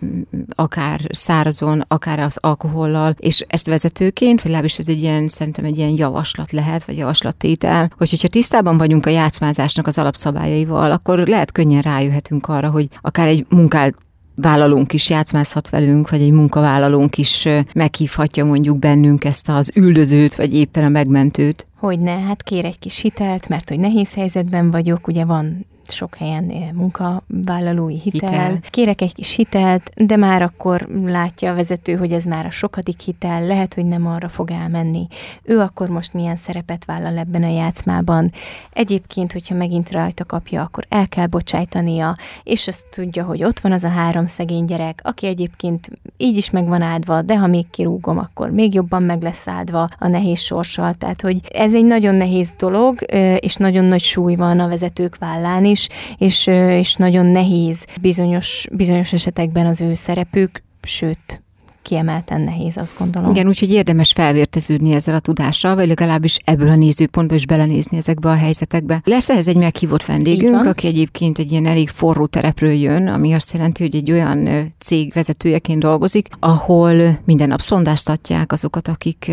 akár 0.55 1.01
szárazon, 1.09 1.83
akár 1.87 2.19
az 2.19 2.37
alkohollal, 2.41 3.15
és 3.19 3.45
ezt 3.47 3.67
vezetőként, 3.67 4.35
vagy 4.35 4.51
legalábbis 4.51 4.77
ez 4.77 4.89
egy 4.89 5.01
ilyen, 5.01 5.27
szerintem 5.27 5.65
egy 5.65 5.77
ilyen 5.77 5.95
javaslat 5.95 6.51
lehet, 6.51 6.85
vagy 6.85 6.97
javaslattétel, 6.97 7.89
hogy 7.97 8.09
hogyha 8.09 8.27
tisztában 8.27 8.77
vagyunk 8.77 9.05
a 9.05 9.09
játszmázásnak 9.09 9.87
az 9.87 9.97
alapszabályaival, 9.97 10.91
akkor 10.91 11.27
lehet 11.27 11.51
könnyen 11.51 11.81
rájöhetünk 11.81 12.47
arra, 12.47 12.69
hogy 12.69 12.87
akár 13.01 13.27
egy 13.27 13.45
munkát 13.49 13.93
vállalónk 14.41 14.93
is 14.93 15.09
játszmázhat 15.09 15.69
velünk, 15.69 16.09
vagy 16.09 16.21
egy 16.21 16.31
munkavállalónk 16.31 17.17
is 17.17 17.47
meghívhatja 17.73 18.45
mondjuk 18.45 18.79
bennünk 18.79 19.23
ezt 19.25 19.49
az 19.49 19.71
üldözőt, 19.75 20.35
vagy 20.35 20.53
éppen 20.53 20.83
a 20.83 20.89
megmentőt. 20.89 21.67
Hogy 21.79 21.99
ne, 21.99 22.19
hát 22.19 22.43
kér 22.43 22.65
egy 22.65 22.79
kis 22.79 22.97
hitelt, 22.99 23.47
mert 23.47 23.69
hogy 23.69 23.79
nehéz 23.79 24.13
helyzetben 24.13 24.71
vagyok, 24.71 25.07
ugye 25.07 25.25
van 25.25 25.65
sok 25.91 26.15
helyen 26.15 26.49
eh, 26.49 26.71
munkavállalói 26.71 27.99
hitel. 27.99 28.29
hitel. 28.29 28.59
Kérek 28.69 29.01
egy 29.01 29.13
kis 29.13 29.35
hitelt, 29.35 29.91
de 29.95 30.15
már 30.15 30.41
akkor 30.41 30.87
látja 31.05 31.51
a 31.51 31.55
vezető, 31.55 31.95
hogy 31.95 32.11
ez 32.11 32.25
már 32.25 32.45
a 32.45 32.51
sokadik 32.51 32.99
hitel, 32.99 33.45
lehet, 33.45 33.73
hogy 33.73 33.85
nem 33.85 34.07
arra 34.07 34.29
fog 34.29 34.51
elmenni. 34.51 35.07
Ő 35.43 35.59
akkor 35.59 35.89
most 35.89 36.13
milyen 36.13 36.35
szerepet 36.35 36.85
vállal 36.85 37.17
ebben 37.17 37.43
a 37.43 37.49
játszmában. 37.49 38.31
Egyébként, 38.73 39.31
hogyha 39.31 39.55
megint 39.55 39.91
rajta 39.91 40.25
kapja, 40.25 40.61
akkor 40.61 40.85
el 40.89 41.07
kell 41.07 41.27
bocsájtania, 41.27 42.15
és 42.43 42.67
azt 42.67 42.87
tudja, 42.89 43.23
hogy 43.23 43.43
ott 43.43 43.59
van 43.59 43.71
az 43.71 43.83
a 43.83 43.89
három 43.89 44.25
szegény 44.25 44.65
gyerek, 44.65 44.99
aki 45.03 45.27
egyébként 45.27 45.89
így 46.17 46.37
is 46.37 46.49
meg 46.49 46.67
van 46.67 46.81
áldva, 46.81 47.21
de 47.21 47.37
ha 47.37 47.47
még 47.47 47.69
kirúgom, 47.69 48.17
akkor 48.17 48.49
még 48.49 48.73
jobban 48.73 49.03
meg 49.03 49.21
lesz 49.21 49.47
áldva 49.47 49.87
a 49.99 50.07
nehéz 50.07 50.39
sorssal. 50.39 50.93
Tehát, 50.93 51.21
hogy 51.21 51.39
ez 51.53 51.75
egy 51.75 51.85
nagyon 51.85 52.15
nehéz 52.15 52.53
dolog, 52.57 52.95
és 53.39 53.55
nagyon 53.55 53.85
nagy 53.85 54.01
súly 54.01 54.35
van 54.35 54.59
a 54.59 54.67
vezetők 54.67 55.17
vállán 55.17 55.65
is, 55.65 55.76
és, 56.17 56.47
és 56.69 56.95
nagyon 56.95 57.25
nehéz 57.25 57.85
bizonyos, 58.01 58.67
bizonyos 58.71 59.13
esetekben 59.13 59.65
az 59.65 59.81
ő 59.81 59.93
szerepük, 59.93 60.63
sőt, 60.81 61.41
kiemelten 61.87 62.41
nehéz, 62.41 62.77
azt 62.77 62.97
gondolom. 62.97 63.29
Igen, 63.31 63.47
úgyhogy 63.47 63.71
érdemes 63.71 64.11
felvérteződni 64.11 64.93
ezzel 64.93 65.15
a 65.15 65.19
tudással, 65.19 65.75
vagy 65.75 65.87
legalábbis 65.87 66.37
ebből 66.43 66.69
a 66.69 66.75
nézőpontból 66.75 67.37
is 67.37 67.45
belenézni 67.45 67.97
ezekbe 67.97 68.29
a 68.29 68.35
helyzetekbe. 68.35 69.01
Lesz 69.05 69.29
ehhez 69.29 69.47
egy 69.47 69.55
meghívott 69.55 70.05
vendégünk, 70.05 70.65
aki 70.65 70.87
egyébként 70.87 71.37
egy 71.37 71.51
ilyen 71.51 71.65
elég 71.65 71.89
forró 71.89 72.25
terepről 72.25 72.71
jön, 72.71 73.07
ami 73.07 73.33
azt 73.33 73.53
jelenti, 73.53 73.83
hogy 73.83 73.95
egy 73.95 74.11
olyan 74.11 74.73
cég 74.79 75.13
vezetőjeként 75.13 75.79
dolgozik, 75.79 76.27
ahol 76.39 77.19
minden 77.25 77.47
nap 77.47 77.61
szondáztatják 77.61 78.51
azokat, 78.51 78.87
akik 78.87 79.31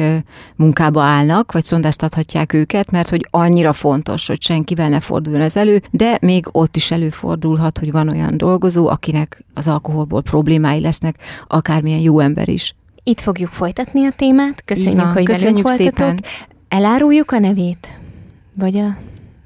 munkába 0.56 1.02
állnak, 1.02 1.52
vagy 1.52 1.64
szondáztathatják 1.64 2.52
őket, 2.52 2.90
mert 2.90 3.10
hogy 3.10 3.26
annyira 3.30 3.72
fontos, 3.72 4.26
hogy 4.26 4.42
senkivel 4.42 4.88
ne 4.88 5.00
forduljon 5.00 5.42
ez 5.42 5.56
elő, 5.56 5.82
de 5.90 6.18
még 6.20 6.46
ott 6.52 6.76
is 6.76 6.90
előfordulhat, 6.90 7.78
hogy 7.78 7.92
van 7.92 8.08
olyan 8.08 8.36
dolgozó, 8.36 8.88
akinek 8.88 9.44
az 9.54 9.68
alkoholból 9.68 10.22
problémái 10.22 10.80
lesznek, 10.80 11.16
akármilyen 11.46 12.00
jó 12.00 12.20
ember 12.20 12.43
ember 12.44 12.48
is. 12.48 12.74
Itt 13.02 13.20
fogjuk 13.20 13.50
folytatni 13.50 14.06
a 14.06 14.10
témát. 14.16 14.64
Köszönjük, 14.64 15.00
van, 15.02 15.12
hogy 15.12 15.24
köszönjük 15.24 15.68
velünk 15.68 15.82
szépen. 15.82 16.20
Eláruljuk 16.68 17.30
a 17.30 17.38
nevét? 17.38 17.98
Vagy 18.54 18.76
a 18.78 18.96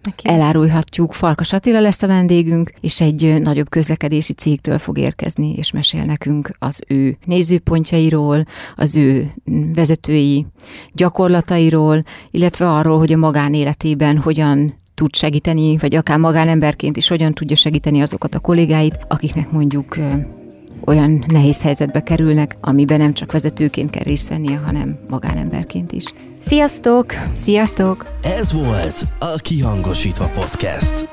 Neki. 0.02 0.28
Elárulhatjuk, 0.28 1.12
Farkas 1.12 1.52
Attila 1.52 1.80
lesz 1.80 2.02
a 2.02 2.06
vendégünk, 2.06 2.72
és 2.80 3.00
egy 3.00 3.42
nagyobb 3.42 3.68
közlekedési 3.68 4.32
cégtől 4.32 4.78
fog 4.78 4.98
érkezni, 4.98 5.54
és 5.54 5.70
mesél 5.70 6.04
nekünk 6.04 6.50
az 6.58 6.80
ő 6.86 7.16
nézőpontjairól, 7.24 8.44
az 8.76 8.96
ő 8.96 9.32
vezetői 9.74 10.46
gyakorlatairól, 10.92 12.02
illetve 12.30 12.70
arról, 12.70 12.98
hogy 12.98 13.12
a 13.12 13.16
magánéletében 13.16 14.18
hogyan 14.18 14.74
tud 14.94 15.14
segíteni, 15.14 15.76
vagy 15.76 15.94
akár 15.94 16.18
magánemberként 16.18 16.96
is 16.96 17.08
hogyan 17.08 17.32
tudja 17.32 17.56
segíteni 17.56 18.00
azokat 18.00 18.34
a 18.34 18.38
kollégáit, 18.38 18.98
akiknek 19.08 19.50
mondjuk 19.50 19.96
olyan 20.84 21.24
nehéz 21.28 21.62
helyzetbe 21.62 22.02
kerülnek, 22.02 22.56
amiben 22.60 22.98
nem 22.98 23.12
csak 23.12 23.32
vezetőként 23.32 23.90
kell 23.90 24.02
részt 24.02 24.28
vennie, 24.28 24.56
hanem 24.56 24.98
magánemberként 25.08 25.92
is. 25.92 26.04
Sziasztok! 26.38 27.14
Sziasztok! 27.32 28.06
Ez 28.22 28.52
volt 28.52 29.04
a 29.18 29.36
Kihangosítva 29.36 30.26
Podcast. 30.26 31.08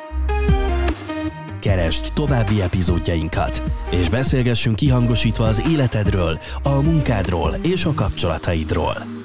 Keresd 1.60 2.12
további 2.14 2.62
epizódjainkat, 2.62 3.62
és 3.92 4.10
beszélgessünk 4.10 4.76
kihangosítva 4.76 5.46
az 5.46 5.62
életedről, 5.72 6.40
a 6.64 6.82
munkádról 6.82 7.58
és 7.62 7.86
a 7.86 7.94
kapcsolataidról. 7.96 9.25